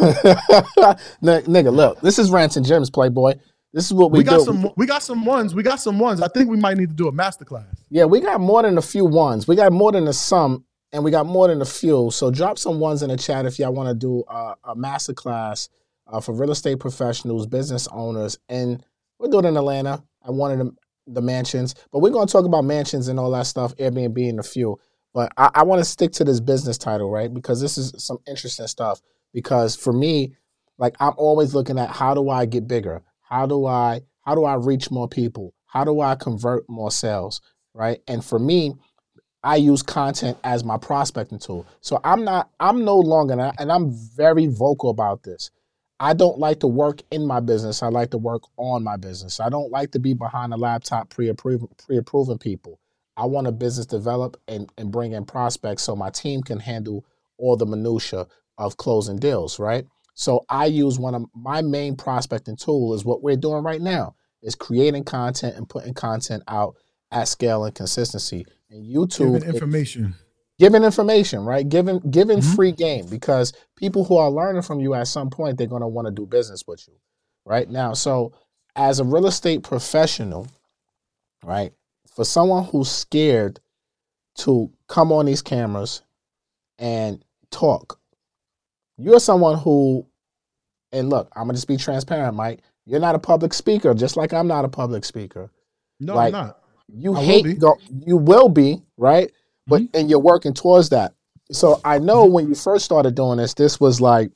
[1.23, 3.35] nigga, look, this is Rants and Gems, Playboy.
[3.75, 4.45] This is what we, We got do.
[4.45, 4.71] some.
[4.77, 5.53] We got some ones.
[5.53, 6.23] We got some ones.
[6.23, 7.67] I think we might need to do a masterclass.
[7.91, 9.49] Yeah, we got more than a few ones.
[9.49, 12.13] We got more than a sum and we got more than a few.
[12.13, 15.13] So drop some ones in the chat if y'all want to do a, a master
[15.13, 15.69] class
[16.07, 18.85] uh, for real estate professionals, business owners, and
[19.19, 20.73] we're doing it in Atlanta at one of the,
[21.09, 21.75] the mansions.
[21.91, 24.79] But we're going to talk about mansions and all that stuff, Airbnb and a few.
[25.13, 27.33] But I, I want to stick to this business title, right?
[27.33, 29.01] Because this is some interesting stuff.
[29.33, 30.37] Because for me,
[30.79, 33.03] like I'm always looking at how do I get bigger?
[33.35, 35.55] How do I how do I reach more people?
[35.67, 37.41] How do I convert more sales?
[37.75, 38.01] Right.
[38.07, 38.77] And for me,
[39.43, 41.67] I use content as my prospecting tool.
[41.81, 45.51] So I'm not, I'm no longer, and I'm very vocal about this.
[45.99, 47.83] I don't like to work in my business.
[47.83, 49.41] I like to work on my business.
[49.41, 52.79] I don't like to be behind a laptop pre-approving, pre-approving people.
[53.17, 57.05] I want a business develop and, and bring in prospects so my team can handle
[57.37, 59.87] all the minutia of closing deals, right?
[60.15, 64.15] So I use one of my main prospecting tool is what we're doing right now
[64.43, 66.77] is creating content and putting content out
[67.11, 68.47] at scale and consistency.
[68.71, 70.15] And YouTube Giving information.
[70.59, 71.69] giving information, right?
[71.69, 72.55] Giving giving Mhm.
[72.55, 75.89] free game because people who are learning from you at some point they're going to
[75.89, 76.95] want to do business with you,
[77.45, 77.69] right?
[77.69, 78.33] Now, so
[78.77, 80.47] as a real estate professional,
[81.45, 81.73] right?
[82.09, 83.61] For someone who's scared
[84.39, 86.03] to come on these cameras
[86.79, 88.01] and talk,
[88.97, 90.07] you're someone who
[90.93, 92.61] and look, I'm going to just be transparent, Mike.
[92.87, 95.51] You're not a public speaker just like I'm not a public speaker
[96.01, 96.61] No, Like- I'm not.
[96.89, 97.77] you I hate go,
[98.07, 99.31] you will be right
[99.67, 99.97] but mm-hmm.
[99.97, 101.15] and you're working towards that
[101.51, 102.35] so i know mm-hmm.
[102.35, 104.31] when you first started doing this this was like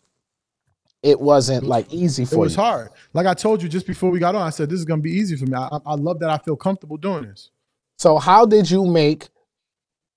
[1.02, 2.40] it wasn't like easy for you.
[2.40, 2.88] It was you hard.
[3.12, 5.12] Like I told you just before we got on, I said this is gonna be
[5.12, 5.54] easy for me.
[5.54, 7.50] I- I love that I feel comfortable doing this.
[7.98, 9.28] so how did you make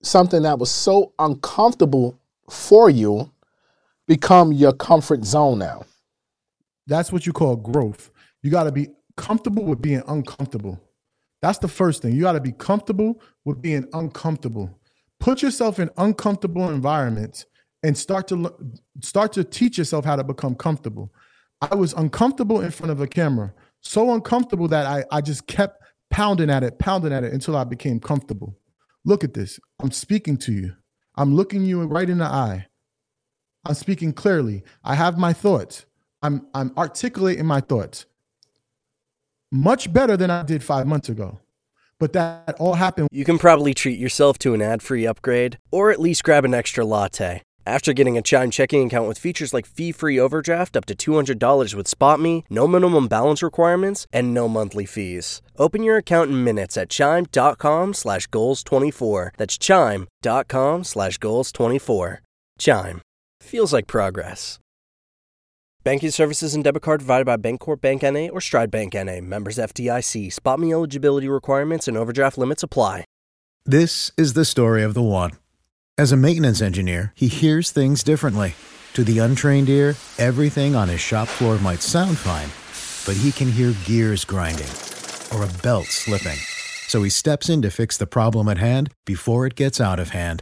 [0.02, 3.30] something that was so uncomfortable for you
[4.16, 5.82] become your comfort zone now
[6.88, 8.12] That's what you call growth.
[8.42, 10.80] You got to be comfortable with being uncomfortable.
[11.42, 12.16] That's the first thing.
[12.16, 14.70] You got to be comfortable with being uncomfortable.
[15.20, 17.46] Put yourself in uncomfortable environments
[17.84, 18.54] and start to
[19.02, 21.12] start to teach yourself how to become comfortable.
[21.62, 25.84] I was uncomfortable in front of a camera, so uncomfortable that I, I just kept
[26.12, 28.58] pounding at it, pounding at it until I became comfortable.
[29.06, 29.60] Look at this.
[29.82, 30.74] I'm speaking to you.
[31.16, 32.68] I'm looking you right in the eye.
[33.66, 34.64] I'm speaking clearly.
[34.84, 35.86] I have my thoughts.
[36.22, 38.06] I'm I'm articulating my thoughts
[39.52, 41.40] much better than I did five months ago.
[42.00, 43.10] But that all happened.
[43.12, 46.54] You can probably treat yourself to an ad free upgrade, or at least grab an
[46.54, 47.44] extra latte.
[47.64, 51.76] After getting a Chime checking account with features like fee free overdraft up to $200
[51.76, 55.44] with SpotMe, no minimum balance requirements, and no monthly fees.
[55.60, 59.30] Open your account in minutes at chime.com slash goals24.
[59.38, 62.18] That's chime.com slash goals24.
[62.58, 63.02] Chime.
[63.52, 64.60] Feels like progress.
[65.84, 69.20] Banking services and debit card provided by Bancorp Bank NA or Stride Bank NA.
[69.20, 70.34] Members FDIC.
[70.34, 73.04] SpotMe eligibility requirements and overdraft limits apply.
[73.66, 75.32] This is the story of the one.
[75.98, 78.54] As a maintenance engineer, he hears things differently.
[78.94, 82.52] To the untrained ear, everything on his shop floor might sound fine,
[83.06, 84.72] but he can hear gears grinding
[85.36, 86.40] or a belt slipping.
[86.88, 90.12] So he steps in to fix the problem at hand before it gets out of
[90.12, 90.42] hand.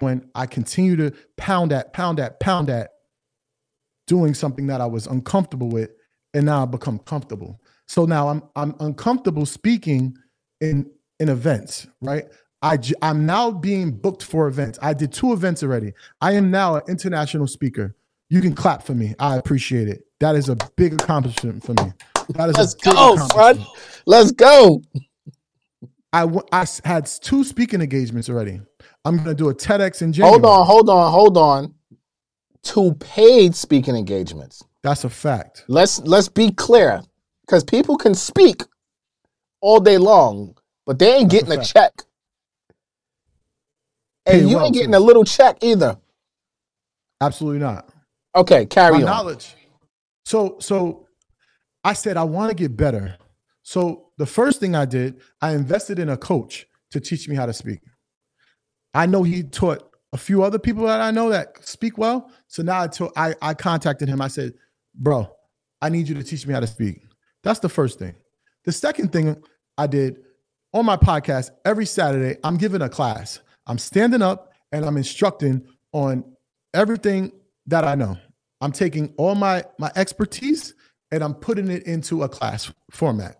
[0.00, 2.90] When I continue to pound at, pound at, pound at
[4.06, 5.90] doing something that I was uncomfortable with,
[6.34, 7.60] and now I become comfortable.
[7.86, 10.16] So now I'm I'm uncomfortable speaking
[10.60, 12.24] in in events, right?
[12.62, 14.78] I I'm now being booked for events.
[14.82, 15.92] I did two events already.
[16.20, 17.96] I am now an international speaker.
[18.30, 19.14] You can clap for me.
[19.18, 20.04] I appreciate it.
[20.20, 21.92] That is a big accomplishment for me.
[22.30, 23.66] That is let's a big go son
[24.06, 24.82] let's go
[26.12, 28.60] I, w- I had two speaking engagements already.
[29.04, 30.32] I'm gonna do a TEDx in January.
[30.40, 31.74] hold on hold on hold on
[32.62, 35.64] two paid speaking engagements That's a fact.
[35.68, 37.02] let's let's be clear
[37.42, 38.62] because people can speak
[39.60, 41.68] all day long but they ain't That's getting a fact.
[41.72, 41.92] check
[44.26, 45.96] and you well, ain't getting a little check either
[47.20, 47.88] Absolutely not.
[48.36, 49.54] okay carry My on knowledge.
[50.24, 51.06] So so
[51.84, 53.16] I said I want to get better.
[53.62, 57.46] So the first thing I did, I invested in a coach to teach me how
[57.46, 57.80] to speak.
[58.98, 62.32] I know he taught a few other people that I know that speak well.
[62.48, 64.20] So now I, told, I, I contacted him.
[64.20, 64.54] I said,
[64.92, 65.32] bro,
[65.80, 67.04] I need you to teach me how to speak.
[67.44, 68.16] That's the first thing.
[68.64, 69.40] The second thing
[69.76, 70.18] I did
[70.74, 73.38] on my podcast every Saturday, I'm giving a class.
[73.68, 76.24] I'm standing up and I'm instructing on
[76.74, 77.30] everything
[77.66, 78.16] that I know.
[78.60, 80.74] I'm taking all my my expertise
[81.12, 83.36] and I'm putting it into a class format.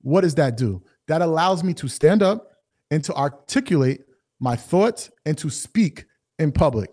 [0.00, 0.82] What does that do?
[1.08, 2.52] That allows me to stand up
[2.90, 4.00] and to articulate
[4.44, 6.04] my thoughts and to speak
[6.38, 6.90] in public.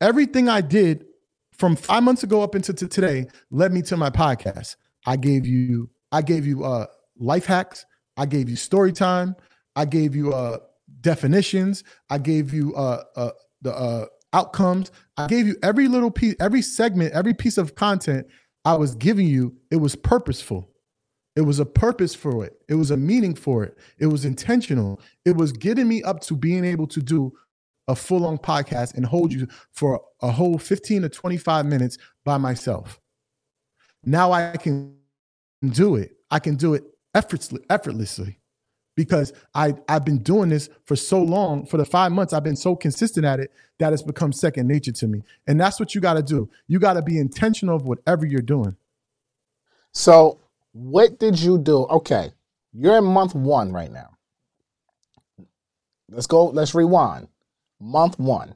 [0.00, 1.06] Everything I did
[1.52, 4.76] from 5 months ago up into today led me to my podcast.
[5.06, 6.86] I gave you I gave you uh
[7.18, 7.84] life hacks,
[8.16, 9.34] I gave you story time,
[9.74, 10.58] I gave you uh
[11.00, 13.30] definitions, I gave you uh uh
[13.62, 14.90] the uh outcomes.
[15.16, 18.26] I gave you every little piece, every segment, every piece of content
[18.64, 20.70] I was giving you, it was purposeful.
[21.38, 22.60] It was a purpose for it.
[22.66, 23.78] It was a meaning for it.
[24.00, 25.00] It was intentional.
[25.24, 27.32] It was getting me up to being able to do
[27.86, 32.38] a full on podcast and hold you for a whole 15 to 25 minutes by
[32.38, 32.98] myself.
[34.04, 34.96] Now I can
[35.64, 36.16] do it.
[36.28, 36.82] I can do it
[37.14, 37.60] effortlessly.
[37.70, 38.40] effortlessly
[38.96, 41.66] because I I've been doing this for so long.
[41.66, 44.90] For the five months, I've been so consistent at it that it's become second nature
[44.90, 45.22] to me.
[45.46, 46.50] And that's what you got to do.
[46.66, 48.74] You got to be intentional of whatever you're doing.
[49.92, 50.40] So,
[50.72, 51.84] what did you do?
[51.84, 52.30] Okay,
[52.72, 54.10] you're in month one right now.
[56.10, 56.46] Let's go.
[56.46, 57.28] Let's rewind.
[57.80, 58.54] Month one.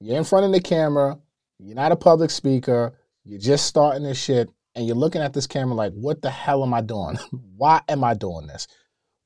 [0.00, 1.18] You're in front of the camera.
[1.58, 2.92] You're not a public speaker.
[3.24, 6.62] You're just starting this shit, and you're looking at this camera like, "What the hell
[6.62, 7.18] am I doing?
[7.56, 8.66] Why am I doing this?"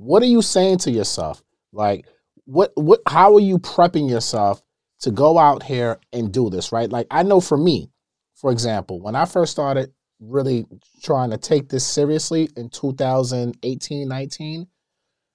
[0.01, 1.43] what are you saying to yourself?
[1.73, 2.07] Like,
[2.47, 4.63] what, what, how are you prepping yourself
[5.01, 6.89] to go out here and do this, right?
[6.89, 7.91] Like, I know for me,
[8.35, 10.67] for example, when I first started really
[11.03, 14.67] trying to take this seriously in 2018, 19,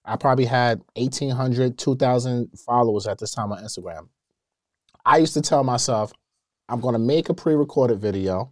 [0.06, 4.08] I probably had 1,800, 2,000 followers at this time on Instagram.
[5.06, 6.14] I used to tell myself,
[6.70, 8.52] I'm going to make a pre recorded video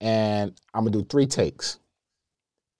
[0.00, 1.78] and I'm going to do three takes.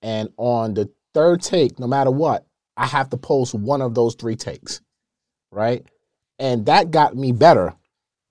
[0.02, 2.46] And on the third take, no matter what,
[2.76, 4.80] I have to post one of those three takes,
[5.50, 5.84] right?
[6.38, 7.74] And that got me better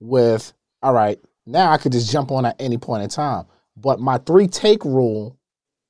[0.00, 3.46] with, all right, now I could just jump on at any point in time.
[3.76, 5.38] But my three take rule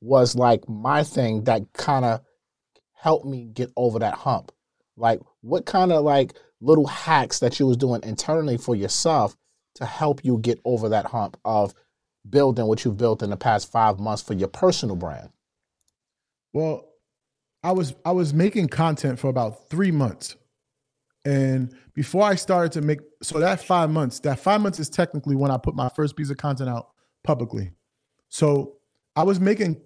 [0.00, 2.20] was like my thing that kind of
[2.92, 4.52] helped me get over that hump.
[4.96, 9.36] Like, what kind of like little hacks that you was doing internally for yourself
[9.76, 11.74] to help you get over that hump of
[12.28, 15.30] building what you've built in the past five months for your personal brand?
[16.52, 16.88] Well,
[17.62, 20.36] I was I was making content for about three months,
[21.24, 25.36] and before I started to make so that five months, that five months is technically
[25.36, 26.88] when I put my first piece of content out
[27.24, 27.72] publicly.
[28.28, 28.74] So
[29.14, 29.80] I was making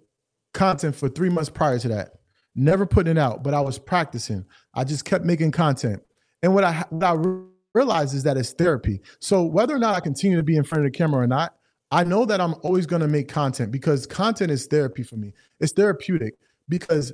[0.52, 2.14] content for three months prior to that,
[2.54, 4.44] never putting it out, but I was practicing.
[4.74, 6.02] I just kept making content,
[6.42, 7.42] and what I what I
[7.74, 9.00] realized is that it's therapy.
[9.20, 11.54] So whether or not I continue to be in front of the camera or not,
[11.90, 15.32] I know that I'm always going to make content because content is therapy for me.
[15.58, 16.34] It's therapeutic
[16.68, 17.12] because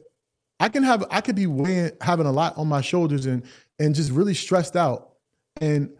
[0.61, 3.45] I can have I could be weighing having a lot on my shoulders and
[3.79, 5.13] and just really stressed out.
[5.61, 5.91] And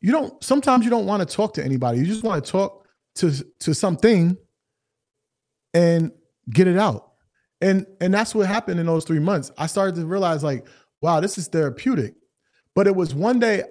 [0.00, 1.98] you don't sometimes you don't want to talk to anybody.
[1.98, 2.86] You just want to talk
[3.16, 4.36] to to something
[5.76, 6.10] and
[6.50, 7.12] get it out.
[7.60, 9.50] And and that's what happened in those 3 months.
[9.58, 10.66] I started to realize like,
[11.00, 12.14] wow, this is therapeutic.
[12.74, 13.62] But it was one day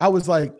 [0.00, 0.54] I was like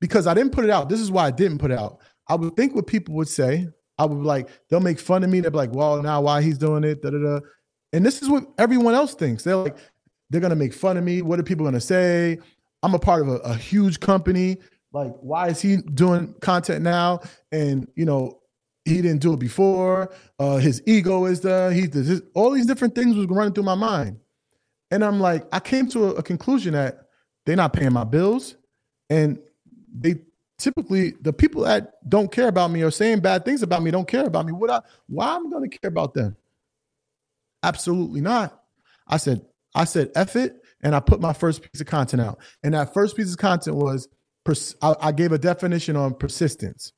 [0.00, 0.88] because I didn't put it out.
[0.88, 1.98] This is why I didn't put it out.
[2.28, 3.68] I would think what people would say.
[3.98, 5.40] I would be like, they'll make fun of me.
[5.40, 7.40] They'll be like, well, now why he's doing it, da da da.
[7.92, 9.42] And this is what everyone else thinks.
[9.42, 9.76] They're like,
[10.30, 11.22] they're gonna make fun of me.
[11.22, 12.38] What are people gonna say?
[12.82, 14.58] I'm a part of a, a huge company.
[14.92, 17.20] Like, why is he doing content now?
[17.52, 18.39] And you know,
[18.84, 20.12] he didn't do it before.
[20.38, 22.22] Uh, his ego is the he does this.
[22.34, 24.18] All these different things was running through my mind,
[24.90, 27.08] and I'm like, I came to a, a conclusion that
[27.46, 28.56] they're not paying my bills,
[29.08, 29.38] and
[29.92, 30.16] they
[30.58, 34.08] typically the people that don't care about me or saying bad things about me don't
[34.08, 34.52] care about me.
[34.52, 36.36] What I why I'm gonna care about them?
[37.62, 38.62] Absolutely not.
[39.06, 40.56] I said, I said, F it.
[40.82, 42.38] And I put my first piece of content out.
[42.62, 44.08] And that first piece of content was,
[44.80, 46.94] I, I gave a definition on persistence.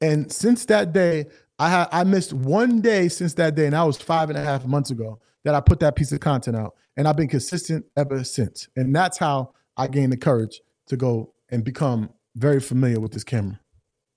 [0.00, 1.26] And since that day,
[1.58, 4.42] I had I missed one day since that day, and that was five and a
[4.42, 6.74] half months ago that I put that piece of content out.
[6.96, 8.68] And I've been consistent ever since.
[8.76, 13.24] And that's how I gained the courage to go and become very familiar with this
[13.24, 13.60] camera.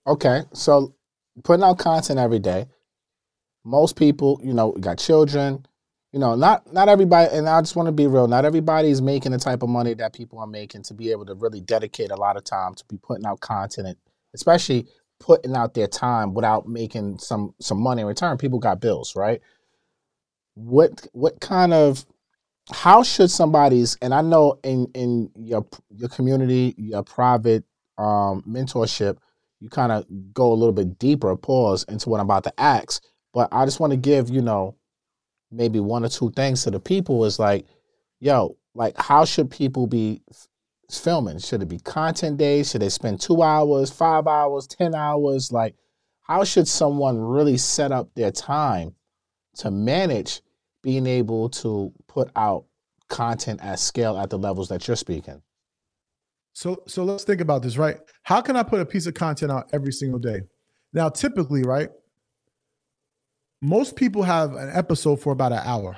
[0.05, 0.43] Okay.
[0.53, 0.95] So
[1.43, 2.67] putting out content every day
[3.67, 5.65] most people, you know, got children,
[6.13, 9.01] you know, not not everybody and I just want to be real, not everybody is
[9.01, 12.11] making the type of money that people are making to be able to really dedicate
[12.11, 13.97] a lot of time to be putting out content,
[14.33, 14.87] especially
[15.19, 18.37] putting out their time without making some some money in return.
[18.37, 19.41] People got bills, right?
[20.57, 22.03] what what kind of
[22.71, 27.63] how should somebody's and I know in in your your community, your private
[27.97, 29.17] um, mentorship,
[29.59, 33.03] you kind of go a little bit deeper, pause into what I'm about to ask.
[33.33, 34.75] But I just want to give you know
[35.51, 37.67] maybe one or two things to the people is like,
[38.19, 40.21] yo, like how should people be
[40.89, 41.39] filming?
[41.39, 42.71] Should it be content days?
[42.71, 45.51] Should they spend two hours, five hours, ten hours?
[45.51, 45.75] Like,
[46.21, 48.93] how should someone really set up their time
[49.57, 50.41] to manage
[50.83, 52.65] being able to put out
[53.09, 55.41] content at scale at the levels that you're speaking?
[56.53, 57.97] So so let's think about this, right?
[58.23, 60.41] How can I put a piece of content out every single day?
[60.93, 61.89] Now, typically, right?
[63.61, 65.97] Most people have an episode for about an hour.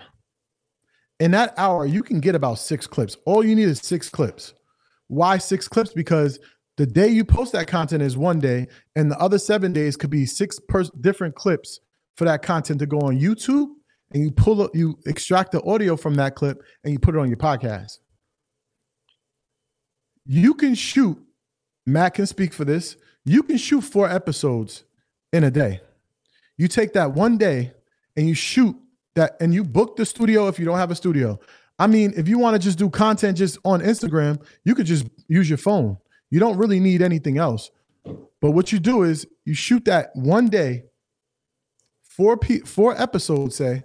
[1.20, 3.18] In that hour, you can get about six clips.
[3.26, 4.54] All you need is six clips.
[5.10, 5.92] Why six clips?
[5.92, 6.40] Because
[6.78, 10.10] the day you post that content is one day, and the other seven days could
[10.10, 11.82] be six per- different clips
[12.16, 13.68] for that content to go on YouTube
[14.12, 17.20] and you pull up, you extract the audio from that clip and you put it
[17.20, 18.00] on your podcast.
[20.26, 21.18] You can shoot,
[21.86, 22.98] Matt can speak for this.
[23.26, 24.84] You can shoot four episodes
[25.32, 25.82] in a day.
[26.58, 27.74] You take that one day
[28.16, 28.76] and you shoot
[29.16, 31.40] that, and you book the studio if you don't have a studio.
[31.80, 35.08] I mean, if you want to just do content just on Instagram, you could just
[35.28, 35.98] use your phone.
[36.30, 37.72] You don't really need anything else.
[38.42, 40.84] But what you do is you shoot that one day,
[42.04, 43.84] four p four episodes, say,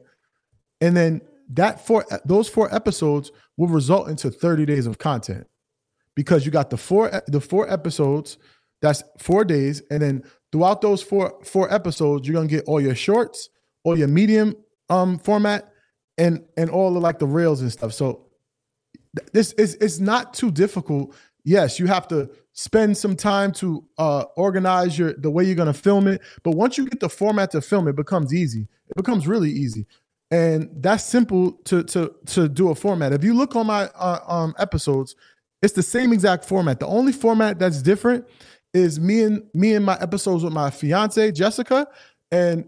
[0.80, 1.20] and then
[1.50, 5.46] that four those four episodes will result into 30 days of content
[6.14, 8.38] because you got the four the four episodes
[8.80, 10.22] that's four days and then
[10.52, 13.50] throughout those four four episodes you're gonna get all your shorts
[13.84, 14.54] all your medium
[14.88, 15.73] um format
[16.18, 17.92] and and all of like the rails and stuff.
[17.92, 18.26] So
[19.32, 21.14] this is it's not too difficult.
[21.44, 25.72] Yes you have to spend some time to uh organize your the way you're gonna
[25.72, 26.20] film it.
[26.42, 28.66] But once you get the format to film it becomes easy.
[28.88, 29.86] It becomes really easy.
[30.30, 33.12] And that's simple to to to do a format.
[33.12, 35.16] If you look on my uh, um, episodes,
[35.62, 36.80] it's the same exact format.
[36.80, 38.26] The only format that's different
[38.72, 41.86] is me and me and my episodes with my fiance Jessica,
[42.32, 42.64] and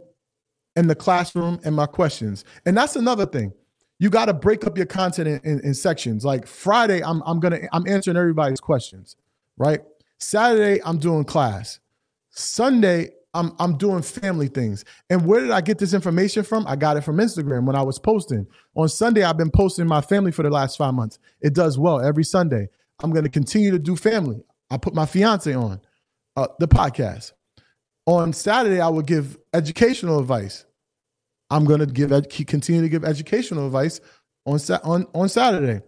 [0.77, 2.45] and the classroom and my questions.
[2.65, 3.53] And that's another thing.
[3.99, 6.25] You got to break up your content in, in, in sections.
[6.25, 9.17] Like Friday, I'm I'm gonna I'm answering everybody's questions,
[9.57, 9.81] right?
[10.19, 11.81] Saturday, I'm doing class.
[12.31, 14.85] Sunday, I'm I'm doing family things.
[15.09, 16.67] And where did I get this information from?
[16.67, 18.47] I got it from Instagram when I was posting.
[18.75, 21.19] On Sunday, I've been posting my family for the last five months.
[21.41, 22.69] It does well every Sunday.
[23.03, 24.43] I'm to continue to do family.
[24.71, 25.81] I put my fiance on
[26.37, 27.33] uh, the podcast.
[28.05, 30.66] On Saturday, I will give educational advice.
[31.51, 32.11] I'm going to give
[32.47, 34.01] continue to give educational advice
[34.45, 35.83] on on on Saturday.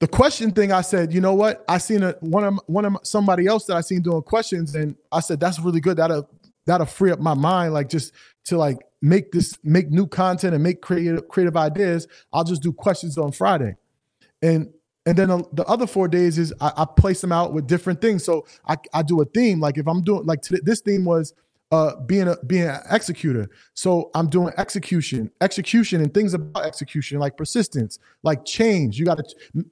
[0.00, 1.64] The question thing, I said, you know what?
[1.68, 4.96] I seen a, one of one of somebody else that I seen doing questions, and
[5.10, 5.96] I said that's really good.
[5.96, 6.28] That'll
[6.66, 8.12] that'll free up my mind, like just
[8.44, 12.06] to like make this make new content and make creative creative ideas.
[12.32, 13.74] I'll just do questions on Friday,
[14.40, 14.72] and
[15.04, 18.22] and then the other four days is I, I place them out with different things.
[18.24, 19.58] So I I do a theme.
[19.58, 21.34] Like if I'm doing like today, this theme was
[21.70, 23.50] uh being a being an executor.
[23.74, 28.98] So I'm doing execution, execution and things about execution like persistence, like change.
[28.98, 29.64] You got to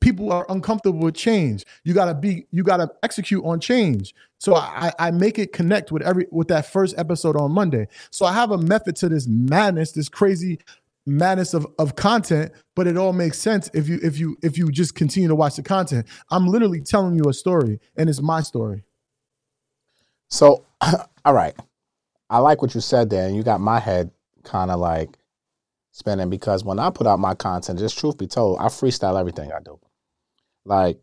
[0.00, 1.64] people are uncomfortable with change.
[1.84, 4.14] You gotta be, you gotta execute on change.
[4.38, 7.88] So I, I make it connect with every with that first episode on Monday.
[8.10, 10.58] So I have a method to this madness, this crazy
[11.06, 14.70] madness of, of content, but it all makes sense if you if you if you
[14.70, 16.06] just continue to watch the content.
[16.30, 18.84] I'm literally telling you a story, and it's my story.
[20.28, 20.64] So,
[21.24, 21.54] all right,
[22.28, 24.10] I like what you said there, and you got my head
[24.44, 25.18] kind of like
[25.92, 29.52] spinning because when I put out my content, just truth be told, I freestyle everything
[29.52, 29.78] I do.
[30.64, 30.98] Like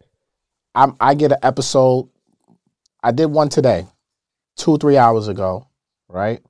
[0.76, 2.10] I'm I get an episode.
[3.04, 3.86] I did one today,
[4.56, 5.68] two, three hours ago,
[6.08, 6.42] right?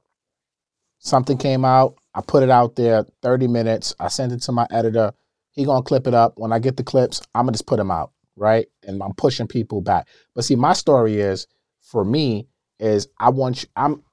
[1.00, 1.96] Something came out.
[2.14, 3.94] I put it out there, 30 minutes.
[4.00, 5.14] I sent it to my editor.
[5.52, 6.34] He gonna clip it up.
[6.38, 8.68] When I get the clips, I'm gonna just put them out, right?
[8.84, 10.08] And I'm pushing people back.
[10.36, 11.48] But see, my story is
[11.82, 12.48] for me
[12.80, 14.04] is I want you, I'm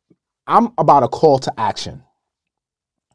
[0.46, 2.02] I'm about a call to action,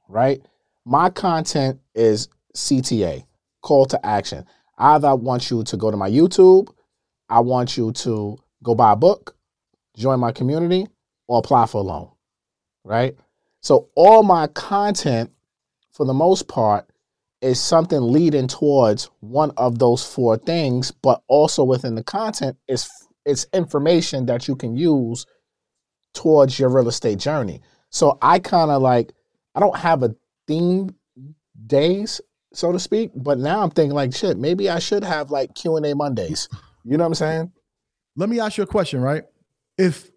[0.07, 0.41] right?
[0.85, 3.25] My content is CTA,
[3.61, 4.45] call to action.
[4.77, 6.69] Either I want you to go to my YouTube,
[7.29, 9.35] I want you to go buy a book,
[9.95, 10.87] join my community,
[11.27, 12.09] or apply for a loan,
[12.83, 13.15] right?
[13.61, 15.31] So all my content,
[15.91, 16.89] for the most part,
[17.41, 22.89] is something leading towards one of those four things, but also within the content is
[23.25, 25.25] it's information that you can use
[26.13, 27.61] towards your real estate journey.
[27.89, 29.13] So I kind of like
[29.55, 30.15] I don't have a
[30.47, 30.95] theme
[31.67, 32.21] days,
[32.53, 33.11] so to speak.
[33.15, 36.49] But now I'm thinking like, shit, maybe I should have like Q and A Mondays.
[36.83, 37.51] You know what I'm saying?
[38.15, 39.23] Let me ask you a question, right?
[39.77, 40.09] If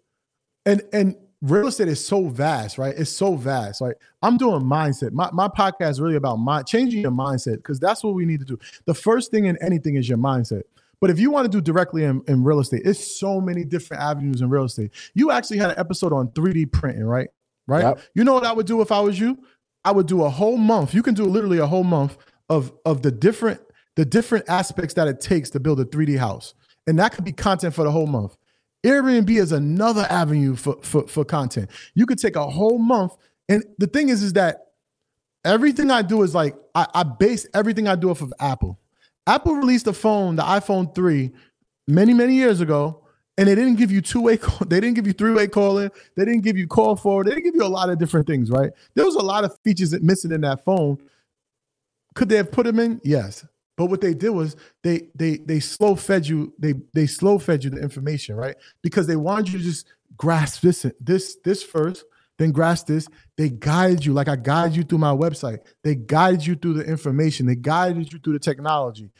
[0.65, 2.95] and and real estate is so vast, right?
[2.97, 3.81] It's so vast.
[3.81, 5.11] Like I'm doing mindset.
[5.11, 8.39] My my podcast is really about mind changing your mindset because that's what we need
[8.39, 8.59] to do.
[8.85, 10.63] The first thing in anything is your mindset.
[11.01, 14.01] But if you want to do directly in, in real estate, it's so many different
[14.01, 14.91] avenues in real estate.
[15.13, 17.29] You actually had an episode on 3D printing, right?
[17.67, 17.83] Right.
[17.83, 18.01] Yep.
[18.15, 19.37] You know what I would do if I was you?
[19.85, 20.93] I would do a whole month.
[20.93, 22.17] You can do literally a whole month
[22.49, 23.61] of of the different
[23.95, 26.53] the different aspects that it takes to build a 3D house.
[26.87, 28.35] And that could be content for the whole month.
[28.85, 31.69] Airbnb is another avenue for, for, for content.
[31.93, 33.15] You could take a whole month.
[33.47, 34.67] And the thing is, is that
[35.45, 38.79] everything I do is like I, I base everything I do off of Apple.
[39.25, 41.31] Apple released a phone, the iPhone 3,
[41.87, 43.03] many, many years ago,
[43.37, 46.41] and they didn't give you two-way call, they didn't give you three-way calling, they didn't
[46.41, 48.71] give you call forward, they didn't give you a lot of different things, right?
[48.95, 50.97] There was a lot of features that missing in that phone.
[52.15, 53.01] Could they have put them in?
[53.03, 53.45] Yes.
[53.75, 57.63] But what they did was they they they slow fed you they they slow fed
[57.63, 62.05] you the information right because they wanted you to just grasp this this this first
[62.39, 63.07] then grasp this.
[63.37, 65.59] They guided you like I guided you through my website.
[65.83, 67.45] They guided you through the information.
[67.45, 69.11] They guided you through the technology.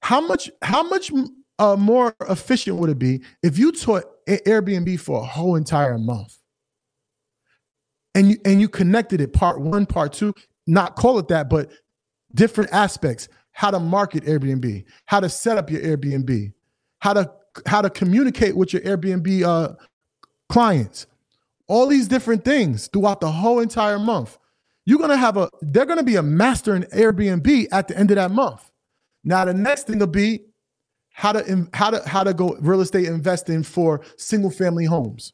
[0.00, 1.10] How much how much
[1.58, 6.36] uh, more efficient would it be if you taught Airbnb for a whole entire month?
[8.14, 10.34] And you and you connected it part one part two
[10.66, 11.70] not call it that but
[12.34, 13.28] different aspects.
[13.52, 16.52] How to market Airbnb, how to set up your Airbnb,
[16.98, 17.30] how to
[17.66, 19.74] how to communicate with your Airbnb uh,
[20.48, 21.06] clients.
[21.66, 24.38] All these different things throughout the whole entire month.
[24.86, 28.16] You're gonna have a they're gonna be a master in Airbnb at the end of
[28.16, 28.70] that month.
[29.24, 30.44] Now the next thing will be
[31.12, 35.32] how to how to how to go real estate investing for single family homes.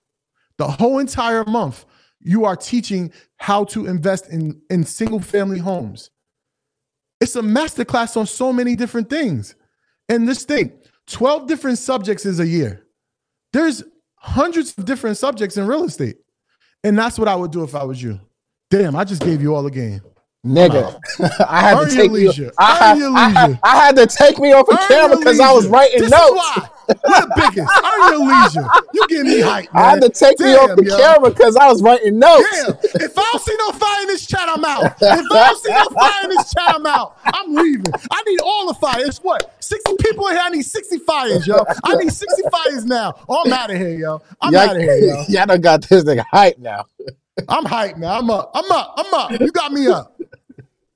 [0.59, 1.85] The whole entire month
[2.20, 6.11] you are teaching how to invest in in single family homes.
[7.20, 9.55] It's a masterclass on so many different things.
[10.09, 10.72] And this thing,
[11.07, 12.87] 12 different subjects is a year.
[13.53, 13.83] There's
[14.20, 16.18] hundreds of different subjects in real estate.
[16.84, 18.20] And that's what I would do if I was you.
[18.70, 20.00] Damn, I just gave you all the game.
[20.46, 20.98] Nigga,
[21.48, 22.50] I had Earn to your take you.
[22.58, 23.58] I Earn had, your I.
[23.62, 26.50] I had to take me off of Earn camera because I was writing this notes.
[27.09, 27.72] We're the biggest.
[27.84, 28.68] Earn your leisure.
[28.93, 29.84] You give me hype, man.
[29.84, 30.97] I had to take me off the yo.
[30.97, 32.49] camera because I was writing notes.
[32.51, 32.74] Damn.
[33.03, 34.97] If I don't see no fire in this chat, I'm out.
[35.01, 37.16] If I don't see no fire in this chat, I'm out.
[37.24, 37.93] I'm leaving.
[38.11, 39.05] I need all the fire.
[39.05, 39.55] It's what?
[39.61, 40.43] 60 people in here.
[40.45, 41.64] I need 60 fires, yo.
[41.84, 43.14] I need 60 fires now.
[43.28, 44.22] Oh, I'm out of here, yo.
[44.41, 45.24] I'm out of here, yo.
[45.28, 46.86] y'all done got this nigga hype now.
[47.49, 48.18] I'm hyped now.
[48.18, 48.51] I'm up.
[48.55, 48.95] I'm up.
[48.97, 49.41] I'm up.
[49.41, 50.16] You got me up.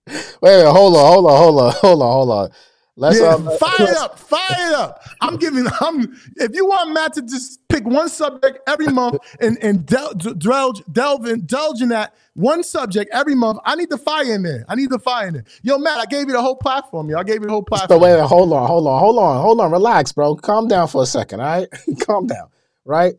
[0.07, 2.51] Wait, wait, hold on, hold on, hold on, hold on, hold on.
[2.97, 5.03] Let's Yeah, um, fire it up, fire it up.
[5.20, 5.66] I'm giving.
[5.80, 6.16] I'm.
[6.36, 10.82] If you want Matt to just pick one subject every month and and del- delve
[10.92, 14.64] delve in, delve in that one subject every month, I need the fire in there.
[14.68, 15.45] I need the fire in there.
[15.62, 17.11] Yo, Matt, I gave you the whole platform.
[17.11, 18.01] Yo, I gave you the whole platform.
[18.01, 19.72] wait, wait, hold on, hold on, hold on, hold on.
[19.72, 20.36] Relax, bro.
[20.36, 21.68] Calm down for a second, all right?
[22.07, 22.49] Calm down,
[22.84, 23.14] right?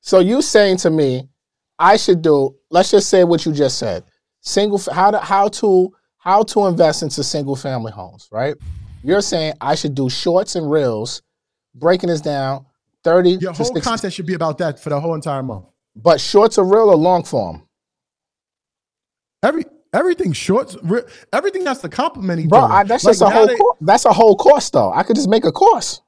[0.00, 1.28] So you saying to me,
[1.78, 2.56] I should do?
[2.70, 4.04] Let's just say what you just said.
[4.40, 8.56] Single, how to how to how to invest into single family homes, right?
[9.02, 11.22] You're saying I should do shorts and reels,
[11.74, 12.66] breaking this down,
[13.02, 15.66] thirty Your to whole 60, content should be about that for the whole entire month.
[15.96, 17.62] but shorts or real or long form,
[19.42, 22.60] Every everything shorts, re- everything has to complement each bro.
[22.60, 22.74] other.
[22.74, 23.46] I, that's Like just a whole.
[23.46, 24.92] they- cour- that's a whole course, though.
[24.92, 26.02] I could just make a course.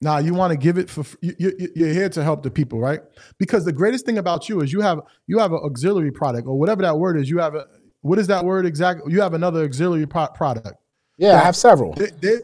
[0.00, 2.78] Nah, you want to give it for you, you, you're here to help the people,
[2.78, 3.00] right?
[3.38, 6.58] Because the greatest thing about you is you have you have an auxiliary product or
[6.58, 7.28] whatever that word is.
[7.28, 7.66] You have a
[8.02, 9.12] what is that word exactly?
[9.12, 10.74] You have another auxiliary pro- product.
[11.16, 11.94] Yeah, I have several.
[11.94, 12.36] They, they,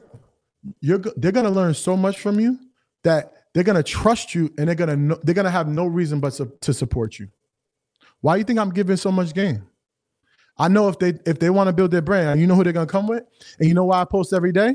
[0.80, 2.58] you're they're gonna learn so much from you
[3.02, 6.32] that they're gonna trust you and they're gonna know, they're gonna have no reason but
[6.34, 7.28] to, to support you.
[8.20, 9.66] Why do you think I'm giving so much game?
[10.58, 12.72] I know if they if they want to build their brand, you know who they're
[12.72, 13.24] gonna come with,
[13.58, 14.74] and you know why I post every day.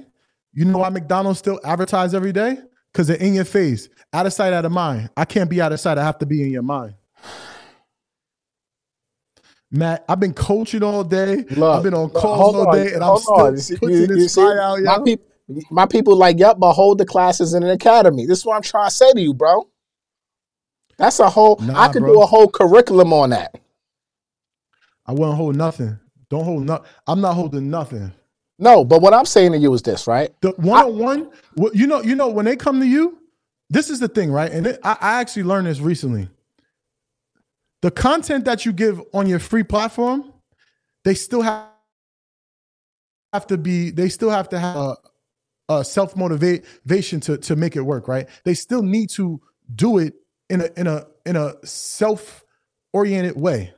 [0.54, 2.58] You know why McDonald's still advertise every day?
[2.92, 5.10] Because they're in your face, out of sight, out of mind.
[5.18, 5.98] I can't be out of sight.
[5.98, 6.96] I have to be in your mind.
[9.76, 11.46] Matt, I've been coaching all day.
[11.52, 13.56] Look, I've been on calls all on, day, and I'm still on.
[13.80, 15.04] Putting you- this you see, fire out, my yo.
[15.04, 15.26] people,
[15.72, 18.26] my people like, yep, but hold the classes in an academy.
[18.26, 19.68] This is what I'm trying to say to you, bro.
[20.98, 21.60] That's a whole.
[21.62, 22.14] Nah, I could bro.
[22.14, 23.56] do a whole curriculum on that.
[25.06, 26.00] I won't hold nothing.
[26.30, 26.88] Don't hold nothing.
[27.08, 28.12] I'm not holding nothing.
[28.58, 30.32] No, but what I'm saying to you is this, right?
[30.42, 31.30] The one on one,
[31.74, 33.20] you know, you know, when they come to you,
[33.70, 34.52] this is the thing, right?
[34.52, 36.30] And it, I, I actually learned this recently.
[37.86, 40.34] The content that you give on your free platform,
[41.04, 41.68] they still have
[43.32, 43.92] have to be.
[43.92, 44.96] They still have to have a,
[45.70, 48.28] a self motivation to to make it work, right?
[48.44, 49.40] They still need to
[49.76, 50.16] do it
[50.50, 52.44] in a in a in a self
[52.92, 53.72] oriented way,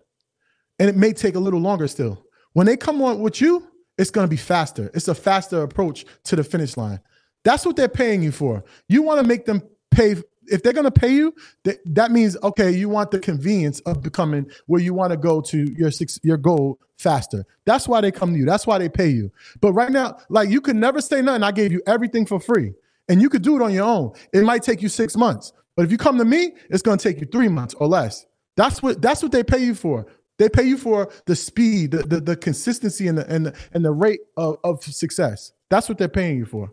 [0.80, 2.24] and it may take a little longer still.
[2.54, 4.90] When they come on with you, it's going to be faster.
[4.94, 7.02] It's a faster approach to the finish line.
[7.44, 8.64] That's what they're paying you for.
[8.88, 10.16] You want to make them pay
[10.48, 11.34] if they're gonna pay you,
[11.64, 15.42] that, that means okay, you want the convenience of becoming where you want to go
[15.42, 17.46] to your six your goal faster.
[17.66, 18.46] That's why they come to you.
[18.46, 19.32] That's why they pay you.
[19.62, 21.44] But right now, like you could never say nothing.
[21.44, 22.74] I gave you everything for free,
[23.10, 24.14] and you could do it on your own.
[24.34, 27.20] It might take you six months, but if you come to me, it's gonna take
[27.20, 28.26] you three months or less.
[28.56, 30.08] That's what that's what they pay you for.
[30.38, 33.84] They pay you for the speed, the the, the consistency, and the and the, and
[33.86, 35.52] the rate of, of success.
[35.70, 36.72] That's what they're paying you for.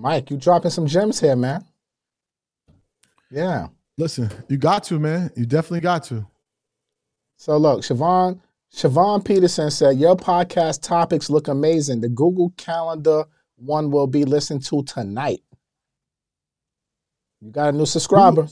[0.00, 1.62] Mike, you dropping some gems here, man.
[3.30, 3.68] Yeah.
[3.98, 5.30] Listen, you got to, man.
[5.36, 6.26] You definitely got to.
[7.36, 8.40] So look, Siobhan,
[8.74, 12.00] Siobhan Peterson said, Your podcast topics look amazing.
[12.00, 13.24] The Google Calendar
[13.56, 15.42] one will be listened to tonight.
[17.42, 18.48] You got a new subscriber.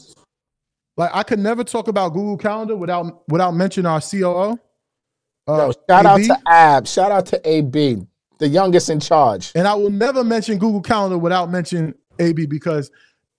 [0.98, 4.58] Like I could never talk about Google Calendar without without mentioning our COO.
[5.46, 6.86] Uh, Yo, shout out to Ab.
[6.86, 8.06] Shout out to AB,
[8.38, 9.52] the youngest in charge.
[9.54, 12.90] And I will never mention Google Calendar without mentioning AB because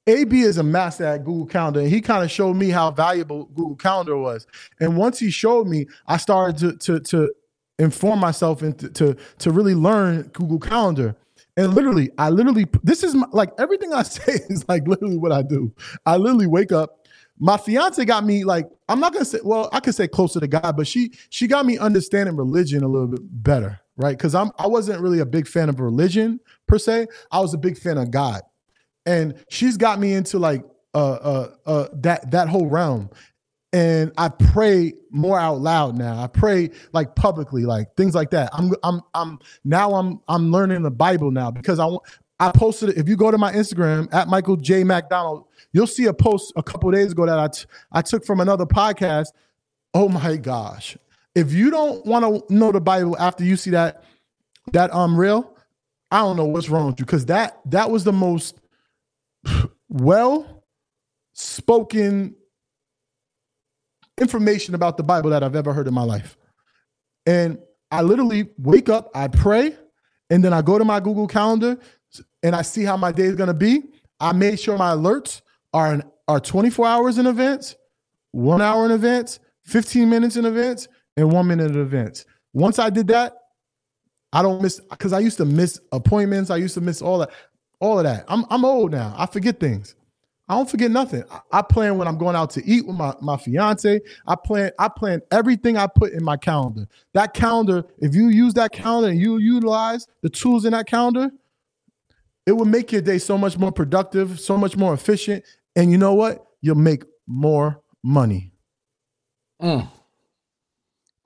[0.08, 3.46] AB is a master at Google Calendar, and he kind of showed me how valuable
[3.46, 4.48] Google Calendar was.
[4.80, 7.34] And once he showed me, I started to to, to
[7.78, 11.16] inform myself and to, to to really learn Google Calendar.
[11.58, 15.32] And literally, I literally this is my, like everything I say is like literally what
[15.32, 15.74] I do.
[16.06, 17.08] I literally wake up.
[17.38, 20.48] My fiance got me like I'm not gonna say well I could say closer to
[20.48, 24.18] God, but she she got me understanding religion a little bit better, right?
[24.18, 27.08] Because I'm I wasn't really a big fan of religion per se.
[27.32, 28.42] I was a big fan of God
[29.06, 33.10] and she's got me into like uh uh uh that that whole realm
[33.72, 36.24] and I pray more out loud now.
[36.24, 38.50] I pray like publicly, like things like that.
[38.54, 42.02] I'm I'm I'm now I'm I'm learning the Bible now because I want
[42.40, 46.14] I posted if you go to my Instagram at Michael J MacDonald, you'll see a
[46.14, 49.28] post a couple days ago that I, t- I took from another podcast.
[49.94, 50.98] Oh my gosh.
[51.36, 54.04] If you don't want to know the Bible after you see that
[54.74, 55.56] that um reel,
[56.12, 58.60] I don't know what's wrong with you because that that was the most
[59.90, 60.64] well
[61.34, 62.36] spoken
[64.20, 66.38] information about the Bible that I've ever heard in my life.
[67.26, 67.60] And
[67.92, 69.76] I literally wake up, I pray,
[70.30, 71.80] and then I go to my Google Calendar
[72.44, 73.84] and I see how my day is going to be.
[74.20, 75.42] I made sure my alerts
[75.74, 77.76] are an, are 24 hours in advance,
[78.32, 80.88] one hour in advance, 15 minutes in advance,
[81.20, 82.26] and one minute in advance.
[82.54, 83.36] Once I did that,
[84.32, 86.50] I don't miss because I used to miss appointments.
[86.50, 87.32] I used to miss all that
[87.80, 88.26] all of that.
[88.28, 89.14] I'm I'm old now.
[89.18, 89.96] I forget things.
[90.48, 91.24] I don't forget nothing.
[91.30, 94.00] I, I plan when I'm going out to eat with my, my fiance.
[94.26, 96.88] I plan I plan everything I put in my calendar.
[97.14, 101.32] That calendar, if you use that calendar and you utilize the tools in that calendar,
[102.46, 105.44] it will make your day so much more productive, so much more efficient.
[105.76, 106.46] And you know what?
[106.62, 108.52] You'll make more money.
[109.62, 109.88] Mm.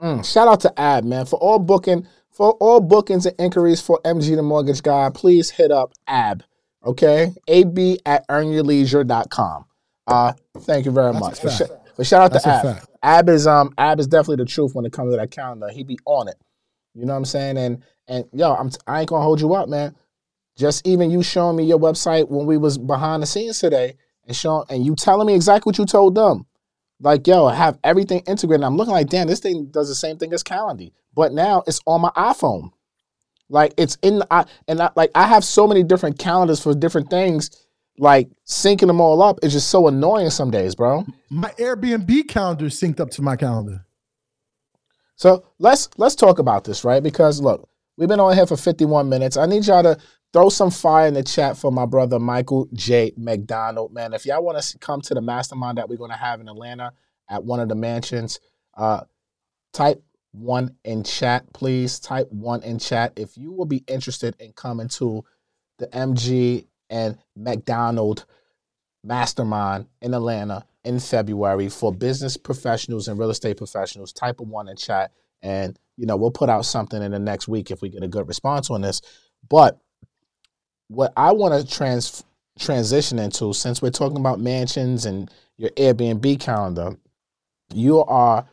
[0.03, 0.25] Mm.
[0.25, 4.35] Shout out to Ab, man, for all booking for all bookings and inquiries for MG
[4.35, 6.43] the Mortgage Guy, please hit up AB,
[6.83, 7.31] okay?
[7.47, 9.65] AB at earnyourleisure.com.
[10.07, 11.41] Uh, thank you very That's much.
[11.41, 12.87] But, sh- but shout out That's to Ab.
[13.03, 15.69] Ab is um Ab is definitely the truth when it comes to that calendar.
[15.69, 16.35] He be on it.
[16.93, 17.57] You know what I'm saying?
[17.57, 19.95] And and yo, I'm t- I ain't gonna hold you up, man.
[20.57, 23.95] Just even you showing me your website when we was behind the scenes today
[24.27, 26.45] and showing and you telling me exactly what you told them.
[27.03, 28.63] Like, yo, I have everything integrated.
[28.63, 31.81] I'm looking like, damn, this thing does the same thing as Calendly, but now it's
[31.85, 32.71] on my iPhone.
[33.49, 36.73] Like it's in the, I and I, like I have so many different calendars for
[36.73, 37.51] different things.
[37.99, 41.05] Like syncing them all up is just so annoying some days, bro.
[41.29, 43.85] My Airbnb calendar is synced up to my calendar.
[45.17, 47.03] So let's let's talk about this, right?
[47.03, 49.37] Because look, we've been on here for 51 minutes.
[49.37, 49.97] I need y'all to
[50.34, 53.13] throw some fire in the chat for my brother Michael J.
[53.15, 53.93] MacDonald.
[53.93, 56.49] Man, if y'all want to come to the mastermind that we're going to have in
[56.49, 56.91] Atlanta
[57.29, 58.39] at one of the mansions,
[58.75, 59.01] uh,
[59.71, 61.99] type one in chat, please.
[61.99, 65.23] Type one in chat if you will be interested in coming to
[65.77, 68.25] the MG and MacDonald
[69.03, 74.11] mastermind in Atlanta in February for business professionals and real estate professionals.
[74.11, 75.11] Type of one in chat,
[75.43, 78.07] and you know we'll put out something in the next week if we get a
[78.07, 79.01] good response on this.
[79.47, 79.79] But
[80.88, 82.23] what I want to trans
[82.59, 86.95] transition into, since we're talking about mansions and your Airbnb calendar,
[87.73, 88.45] you are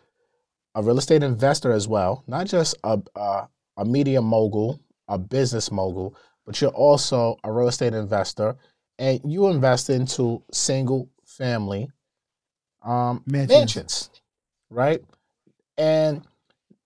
[0.74, 5.70] a real estate investor as well, not just a a, a media mogul, a business
[5.70, 6.14] mogul,
[6.47, 8.57] but you're also a real estate investor,
[8.99, 11.91] and you invest into single family
[12.83, 13.59] um, Mansions.
[13.59, 14.11] mansions,
[14.70, 15.03] right?
[15.76, 16.22] And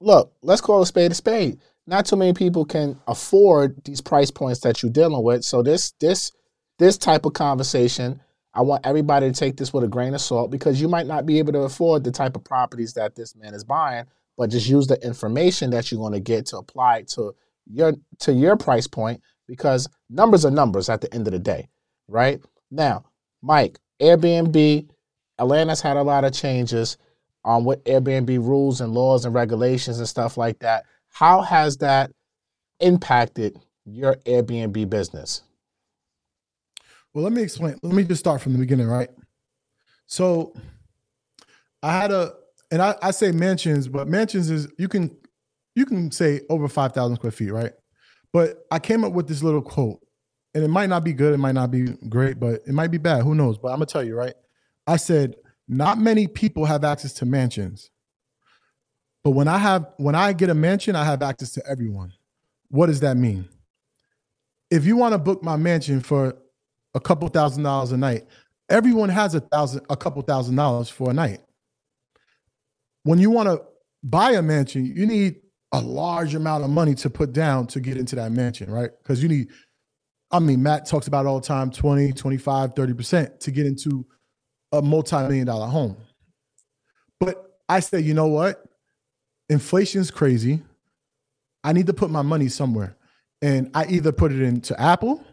[0.01, 1.59] look, let's call a spade a spade.
[1.87, 5.45] Not too many people can afford these price points that you're dealing with.
[5.45, 6.33] So this this
[6.79, 8.21] this type of conversation,
[8.55, 11.27] I want everybody to take this with a grain of salt because you might not
[11.27, 14.07] be able to afford the type of properties that this man is buying,
[14.37, 17.35] but just use the information that you're going to get to apply to
[17.67, 21.69] your to your price point because numbers are numbers at the end of the day,
[22.09, 22.41] right?
[22.71, 23.05] Now,
[23.43, 24.89] Mike, Airbnb,
[25.39, 26.97] Atlanta's had a lot of changes
[27.45, 30.85] um, with Airbnb rules and laws and regulations and stuff like that.
[31.15, 32.11] How has that
[32.81, 35.43] impacted your Airbnb business?
[37.13, 37.79] Well, let me explain.
[37.85, 39.09] Let me just start from the beginning, right?
[40.07, 40.55] So
[41.85, 42.33] I had a,
[42.73, 45.17] and I, I say mansions, but mansions is you can
[45.77, 47.73] you can say over five thousand square feet, right?
[48.33, 50.01] But I came up with this little quote,
[50.53, 52.99] and it might not be good, it might not be great, but it might be
[52.99, 53.23] bad.
[53.23, 53.57] Who knows?
[53.57, 54.35] But I'm gonna tell you, right?
[54.89, 55.37] I said,
[55.69, 57.91] not many people have access to mansions.
[59.25, 62.13] But when I have when I get a mansion, I have access to everyone.
[62.69, 63.49] What does that mean?
[64.71, 66.37] If you want to book my mansion for
[66.95, 68.27] a couple thousand dollars a night,
[68.69, 71.41] everyone has a thousand a couple thousand dollars for a night.
[73.05, 73.63] When you want to
[74.03, 75.37] buy a mansion, you need
[75.73, 78.91] a large amount of money to put down to get into that mansion, right?
[79.03, 79.49] Because you need,
[80.31, 84.07] I mean, Matt talks about all the time 20, 25, 30% to get into
[84.73, 85.97] a multi-million dollar home.
[87.19, 88.64] But I say, you know what?
[89.49, 90.63] Inflation's crazy.
[91.65, 92.97] I need to put my money somewhere.
[93.43, 95.25] And I either put it into Apple,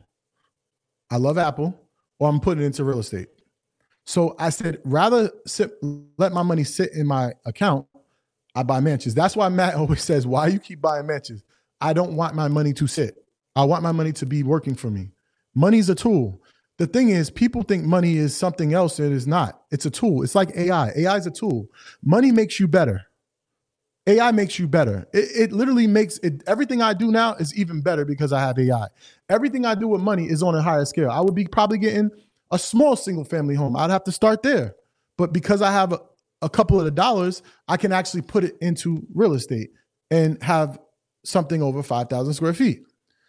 [1.12, 1.80] I love Apple,
[2.20, 3.30] or I'm putting it into real estate.
[4.06, 5.72] So I said, rather sit,
[6.18, 7.88] let my money sit in my account,
[8.56, 9.16] I buy mansions.
[9.16, 11.44] That's why Matt always says, why you keep buying mansions?
[11.82, 13.26] I don't want my money to sit.
[13.56, 15.12] I want my money to be working for me.
[15.56, 16.42] Money's a tool.
[16.78, 19.00] The thing is, people think money is something else.
[19.00, 19.62] and It is not.
[19.72, 20.24] It's a tool.
[20.24, 20.92] It's like AI.
[20.96, 21.68] AI is a tool.
[22.04, 23.04] Money makes you better.
[24.08, 25.08] AI makes you better.
[25.14, 26.44] It, it literally makes it.
[26.48, 28.88] Everything I do now is even better because I have AI.
[29.30, 31.12] Everything I do with money is on a higher scale.
[31.12, 32.10] I would be probably getting
[32.52, 33.76] a small single family home.
[33.76, 34.76] I'd have to start there.
[35.18, 36.02] But because I have a,
[36.42, 39.70] a couple of the dollars, I can actually put it into real estate
[40.10, 40.80] and have
[41.24, 42.82] something over 5,000 square feet.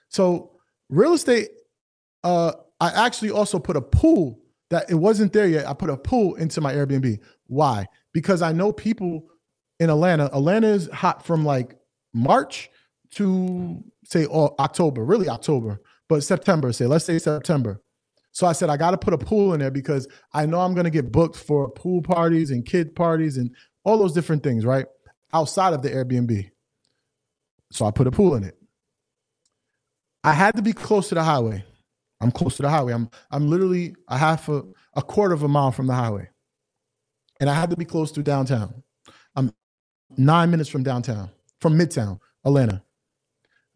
[0.09, 0.53] So
[0.89, 1.51] real estate
[2.25, 5.69] uh, I actually also put a pool that it wasn't there yet.
[5.69, 7.19] I put a pool into my Airbnb.
[7.47, 7.87] Why?
[8.13, 9.25] Because I know people
[9.83, 10.27] in Atlanta.
[10.27, 11.77] Atlanta is hot from like
[12.15, 12.71] March
[13.15, 17.81] to say oh, October, really October, but September, say, let's say September.
[18.31, 20.73] So I said, I got to put a pool in there because I know I'm
[20.73, 23.55] going to get booked for pool parties and kid parties and
[23.85, 24.87] all those different things, right?
[25.35, 26.51] Outside of the Airbnb.
[27.73, 28.57] So I put a pool in it.
[30.23, 31.65] I had to be close to the highway.
[32.21, 32.93] I'm close to the highway.
[32.93, 34.63] I'm I'm literally a half a,
[34.95, 36.29] a quarter of a mile from the highway.
[37.41, 38.85] And I had to be close to downtown.
[40.17, 42.83] Nine minutes from downtown, from Midtown, Atlanta.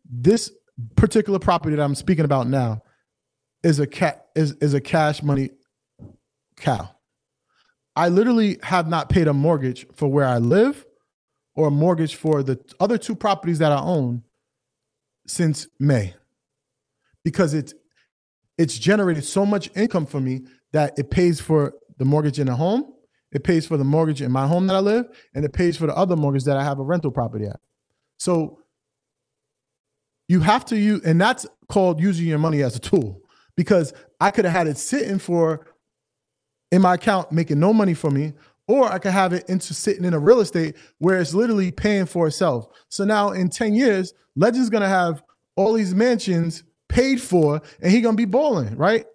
[0.09, 0.51] This
[0.95, 2.82] particular property that I'm speaking about now
[3.62, 5.51] is a cat is, is a cash money
[6.57, 6.91] cow.
[7.95, 10.84] I literally have not paid a mortgage for where I live
[11.55, 14.22] or a mortgage for the other two properties that I own
[15.26, 16.14] since May
[17.24, 17.74] because it's
[18.59, 22.55] it's generated so much income for me that it pays for the mortgage in the
[22.55, 22.93] home,
[23.32, 25.86] it pays for the mortgage in my home that I live, and it pays for
[25.86, 27.60] the other mortgage that I have a rental property at.
[28.18, 28.60] So
[30.28, 33.22] you have to use, and that's called using your money as a tool
[33.56, 35.66] because I could have had it sitting for
[36.72, 38.32] in my account making no money for me,
[38.68, 42.06] or I could have it into sitting in a real estate where it's literally paying
[42.06, 42.68] for itself.
[42.88, 45.22] So now in 10 years, Legend's gonna have
[45.56, 49.06] all these mansions paid for, and he gonna be balling, right?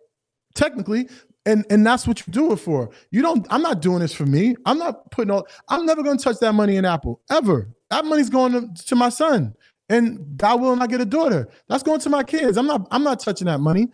[0.55, 1.09] Technically,
[1.45, 2.89] and and that's what you do it for.
[3.11, 3.47] You don't.
[3.49, 4.55] I'm not doing this for me.
[4.65, 5.47] I'm not putting all.
[5.69, 7.69] I'm never gonna touch that money in Apple ever.
[7.89, 9.53] That money's going to, to my son,
[9.89, 11.49] and God willing, I get a daughter.
[11.67, 12.57] That's going to my kids.
[12.57, 12.87] I'm not.
[12.91, 13.89] I'm not touching that money.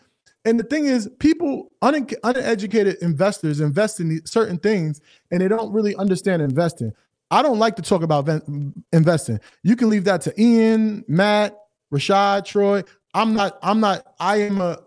[0.45, 5.73] And the thing is, people, un- uneducated investors invest in certain things and they don't
[5.73, 6.93] really understand investing.
[7.31, 9.39] I don't like to talk about ven- investing.
[9.63, 11.57] You can leave that to Ian, Matt,
[11.93, 12.83] Rashad, Troy.
[13.13, 13.57] I'm not.
[13.61, 14.05] I'm not.
[14.19, 14.79] I am a.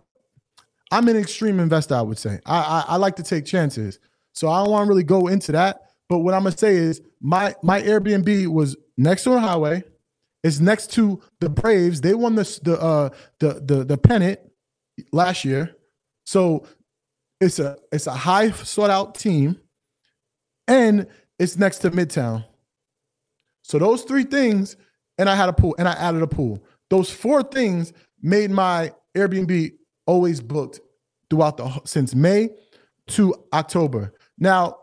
[0.91, 1.95] I'm an extreme investor.
[1.95, 2.41] I would say.
[2.47, 3.99] I I, I like to take chances.
[4.34, 5.80] So I don't want to really go into that.
[6.09, 9.84] But what I'm gonna say is my my Airbnb was next to a highway.
[10.43, 12.01] It's next to the Braves.
[12.01, 14.41] They won the the uh, the the the pennant
[15.12, 15.76] last year.
[16.24, 16.66] So
[17.41, 19.61] it's a it's a high sought out team,
[20.66, 21.07] and
[21.38, 22.45] it's next to Midtown.
[23.62, 24.76] So those three things,
[25.18, 26.64] and I had a pool, and I added a pool.
[26.88, 29.72] Those four things made my Airbnb
[30.07, 30.80] always booked
[31.28, 32.51] throughout the since May
[33.09, 34.14] to October.
[34.38, 34.76] Now,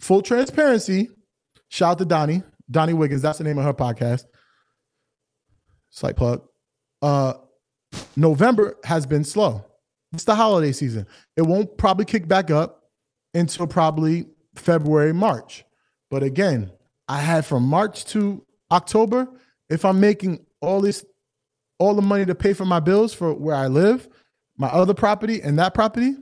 [0.00, 1.10] full transparency,
[1.68, 3.22] shout out to Donnie, Donnie Wiggins.
[3.22, 4.24] That's the name of her podcast.
[5.90, 6.42] Slight plug.
[7.00, 7.34] Uh,
[8.16, 9.64] November has been slow.
[10.12, 11.06] It's the holiday season.
[11.36, 12.84] It won't probably kick back up
[13.34, 15.64] until probably February, March.
[16.10, 16.70] But again,
[17.08, 19.28] I had from March to October.
[19.68, 21.04] If I'm making all this
[21.78, 24.08] all the money to pay for my bills for where I live,
[24.56, 26.14] my other property, and that property,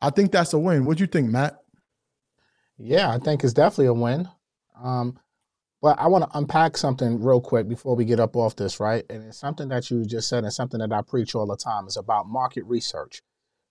[0.00, 0.84] I think that's a win.
[0.84, 1.56] What do you think, Matt?
[2.78, 4.28] Yeah, I think it's definitely a win.
[4.82, 5.18] Um,
[5.80, 9.04] but I want to unpack something real quick before we get up off this, right?
[9.08, 11.84] And it's something that you just said and something that I preach all the time.
[11.84, 13.22] It's about market research,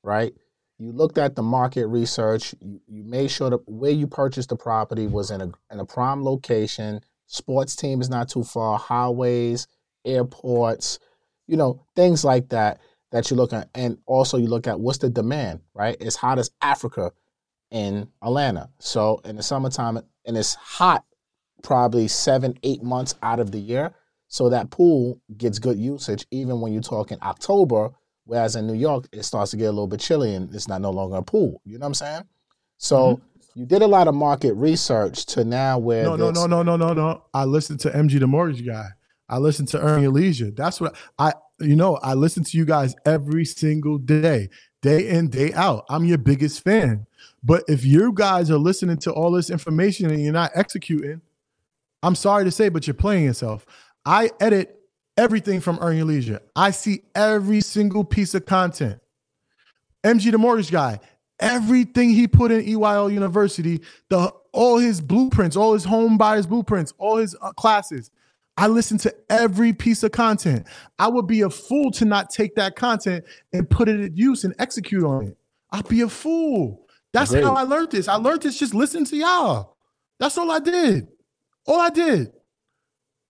[0.03, 0.33] right?
[0.77, 4.55] You looked at the market research, you, you made sure that where you purchased the
[4.55, 9.67] property was in a in a prime location, sports team is not too far, highways,
[10.03, 10.99] airports,
[11.47, 12.79] you know, things like that
[13.15, 13.69] that you look at.
[13.73, 15.95] And also you look at what's the demand, right?
[16.01, 17.13] It's hot as Africa
[17.71, 18.69] in Atlanta.
[18.79, 21.05] So in the summertime, and it's hot
[21.63, 23.93] probably seven, eight months out of the year.
[24.27, 27.91] So that pool gets good usage even when you're talking October,
[28.25, 30.81] whereas in New York, it starts to get a little bit chilly and it's not
[30.81, 31.61] no longer a pool.
[31.63, 32.23] You know what I'm saying?
[32.79, 33.59] So mm-hmm.
[33.61, 36.75] you did a lot of market research to now where No, no, no, no, no,
[36.75, 37.23] no, no.
[37.33, 38.89] I listened to MG the mortgage guy.
[39.29, 40.51] I listened to Earn Your Leisure.
[40.51, 44.49] That's what I you know, I listen to you guys every single day,
[44.81, 45.85] day in, day out.
[45.89, 47.07] I'm your biggest fan.
[47.43, 51.21] But if you guys are listening to all this information and you're not executing,
[52.03, 53.65] I'm sorry to say, but you're playing yourself.
[54.05, 54.79] I edit
[55.17, 56.41] everything from Earn Your Leisure.
[56.55, 58.99] I see every single piece of content.
[60.03, 60.99] MG the mortgage guy,
[61.39, 66.93] everything he put in EYL University, the all his blueprints, all his home buyers blueprints,
[66.97, 68.11] all his uh, classes.
[68.57, 70.65] I listen to every piece of content.
[70.97, 74.45] I would be a fool to not take that content and put it at use
[74.45, 75.37] and execute on it.
[75.71, 76.87] I'd be a fool.
[77.11, 77.43] That's Great.
[77.43, 78.07] how I learned this.
[78.07, 79.77] I learned this just listening to y'all.
[80.19, 81.07] That's all I did.
[81.65, 82.31] All I did.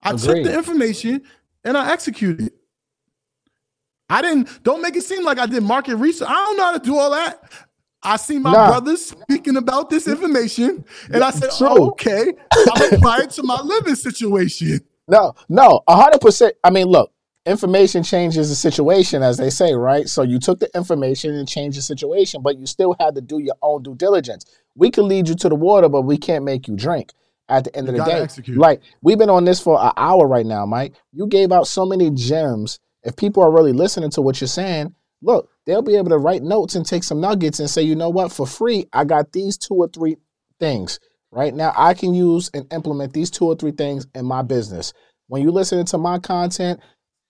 [0.04, 0.44] I Agreed.
[0.44, 1.24] took the information
[1.64, 2.52] and I executed.
[4.08, 6.28] I didn't, don't make it seem like I did market research.
[6.30, 7.44] I don't know how to do all that.
[8.04, 8.68] I see my nah.
[8.68, 13.60] brothers speaking about this information, and I said, oh, okay, I'll apply it to my
[13.62, 14.80] living situation.
[15.08, 16.56] No, no, hundred percent.
[16.64, 17.12] I mean, look,
[17.46, 20.08] information changes the situation, as they say, right?
[20.10, 23.40] So you took the information and changed the situation, but you still had to do
[23.40, 24.46] your own due diligence.
[24.76, 27.12] We can lead you to the water, but we can't make you drink
[27.48, 28.22] at the end you of the day.
[28.22, 28.58] Execute.
[28.58, 30.94] Like we've been on this for an hour right now, Mike.
[31.12, 32.80] You gave out so many gems.
[33.04, 36.42] If people are really listening to what you're saying, look, they'll be able to write
[36.42, 39.58] notes and take some nuggets and say, you know what, for free, I got these
[39.58, 40.18] two or three
[40.60, 41.00] things.
[41.32, 44.94] Right now, I can use and implement these two or three things in my business.
[45.28, 46.80] When you listen to my content,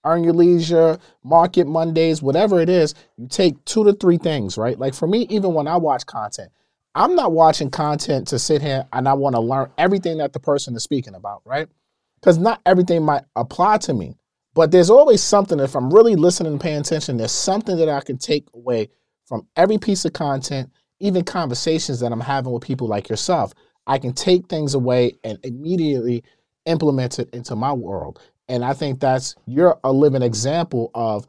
[0.05, 4.77] earn your leisure, market Mondays, whatever it is, you take two to three things, right?
[4.77, 6.51] Like for me, even when I watch content,
[6.93, 10.39] I'm not watching content to sit here and I want to learn everything that the
[10.39, 11.67] person is speaking about, right?
[12.19, 14.15] Because not everything might apply to me.
[14.53, 17.99] But there's always something, if I'm really listening and paying attention, there's something that I
[17.99, 18.89] can take away
[19.25, 20.71] from every piece of content,
[21.01, 23.53] even conversations that I'm having with people like yourself.
[23.87, 26.23] I can take things away and immediately
[26.65, 28.19] implement it into my world.
[28.47, 31.27] And I think that's, you're a living example of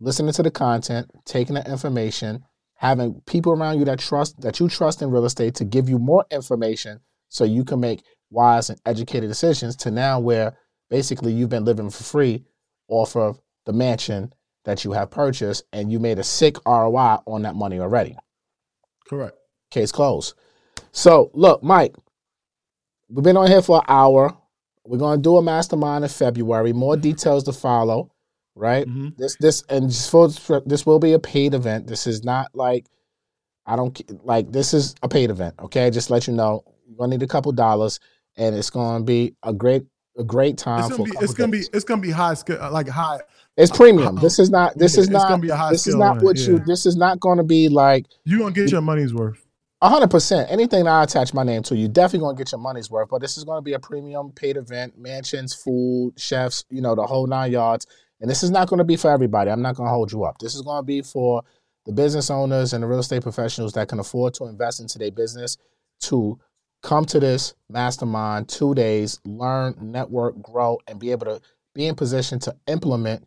[0.00, 4.68] listening to the content, taking the information, having people around you that trust that you
[4.68, 8.80] trust in real estate to give you more information so you can make wise and
[8.86, 10.56] educated decisions to now where
[10.90, 12.44] basically you've been living for free
[12.88, 14.32] off of the mansion
[14.64, 18.16] that you have purchased and you made a sick ROI on that money already.
[19.08, 19.36] Correct.
[19.70, 20.34] Case closed.
[20.90, 21.94] So look, Mike,
[23.08, 24.36] we've been on here for an hour.
[24.84, 26.72] We're gonna do a mastermind in February.
[26.72, 28.10] More details to follow
[28.54, 28.86] right?
[28.86, 29.08] Mm-hmm.
[29.16, 31.86] This this and this will be a paid event.
[31.86, 32.86] This is not like
[33.66, 35.54] I don't like this is a paid event.
[35.60, 38.00] Okay, just let you know you're gonna need a couple dollars,
[38.36, 39.84] and it's gonna be a great
[40.18, 40.80] a great time.
[40.80, 42.34] It's gonna, be, it's gonna be it's gonna be high
[42.70, 43.20] like high.
[43.56, 44.16] It's premium.
[44.16, 44.78] This is not.
[44.78, 45.40] This yeah, is not.
[45.70, 46.46] this is not what yeah.
[46.46, 46.58] you.
[46.60, 48.06] This is not going to be like.
[48.24, 49.41] You're gonna get your money's worth.
[49.90, 50.50] Hundred percent.
[50.50, 53.08] Anything that I attach my name to, you definitely gonna get your money's worth.
[53.08, 54.98] But this is gonna be a premium paid event.
[54.98, 57.86] Mansions, food, chefs, you know, the whole nine yards.
[58.22, 59.50] And this is not going to be for everybody.
[59.50, 60.38] I'm not going to hold you up.
[60.38, 61.42] This is going to be for
[61.84, 65.10] the business owners and the real estate professionals that can afford to invest into their
[65.10, 65.58] business
[66.02, 66.38] to
[66.82, 71.40] come to this mastermind two days, learn, network, grow, and be able to
[71.74, 73.26] be in position to implement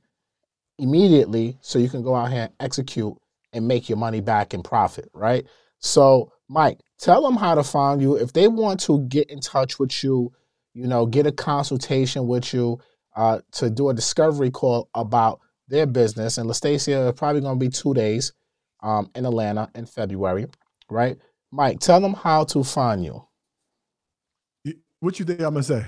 [0.79, 3.15] immediately so you can go out here and execute
[3.51, 5.45] and make your money back and profit, right?
[5.79, 8.15] So, Mike, tell them how to find you.
[8.15, 10.31] If they want to get in touch with you,
[10.73, 12.79] you know, get a consultation with you,
[13.15, 16.37] uh, to do a discovery call about their business.
[16.37, 18.33] And Lastacia is probably going to be two days
[18.83, 20.47] um, in Atlanta in February,
[20.89, 21.17] right?
[21.51, 23.25] Mike, tell them how to find you.
[24.99, 25.85] What you think I'm going to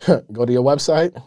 [0.00, 0.22] say?
[0.32, 1.20] Go to your website.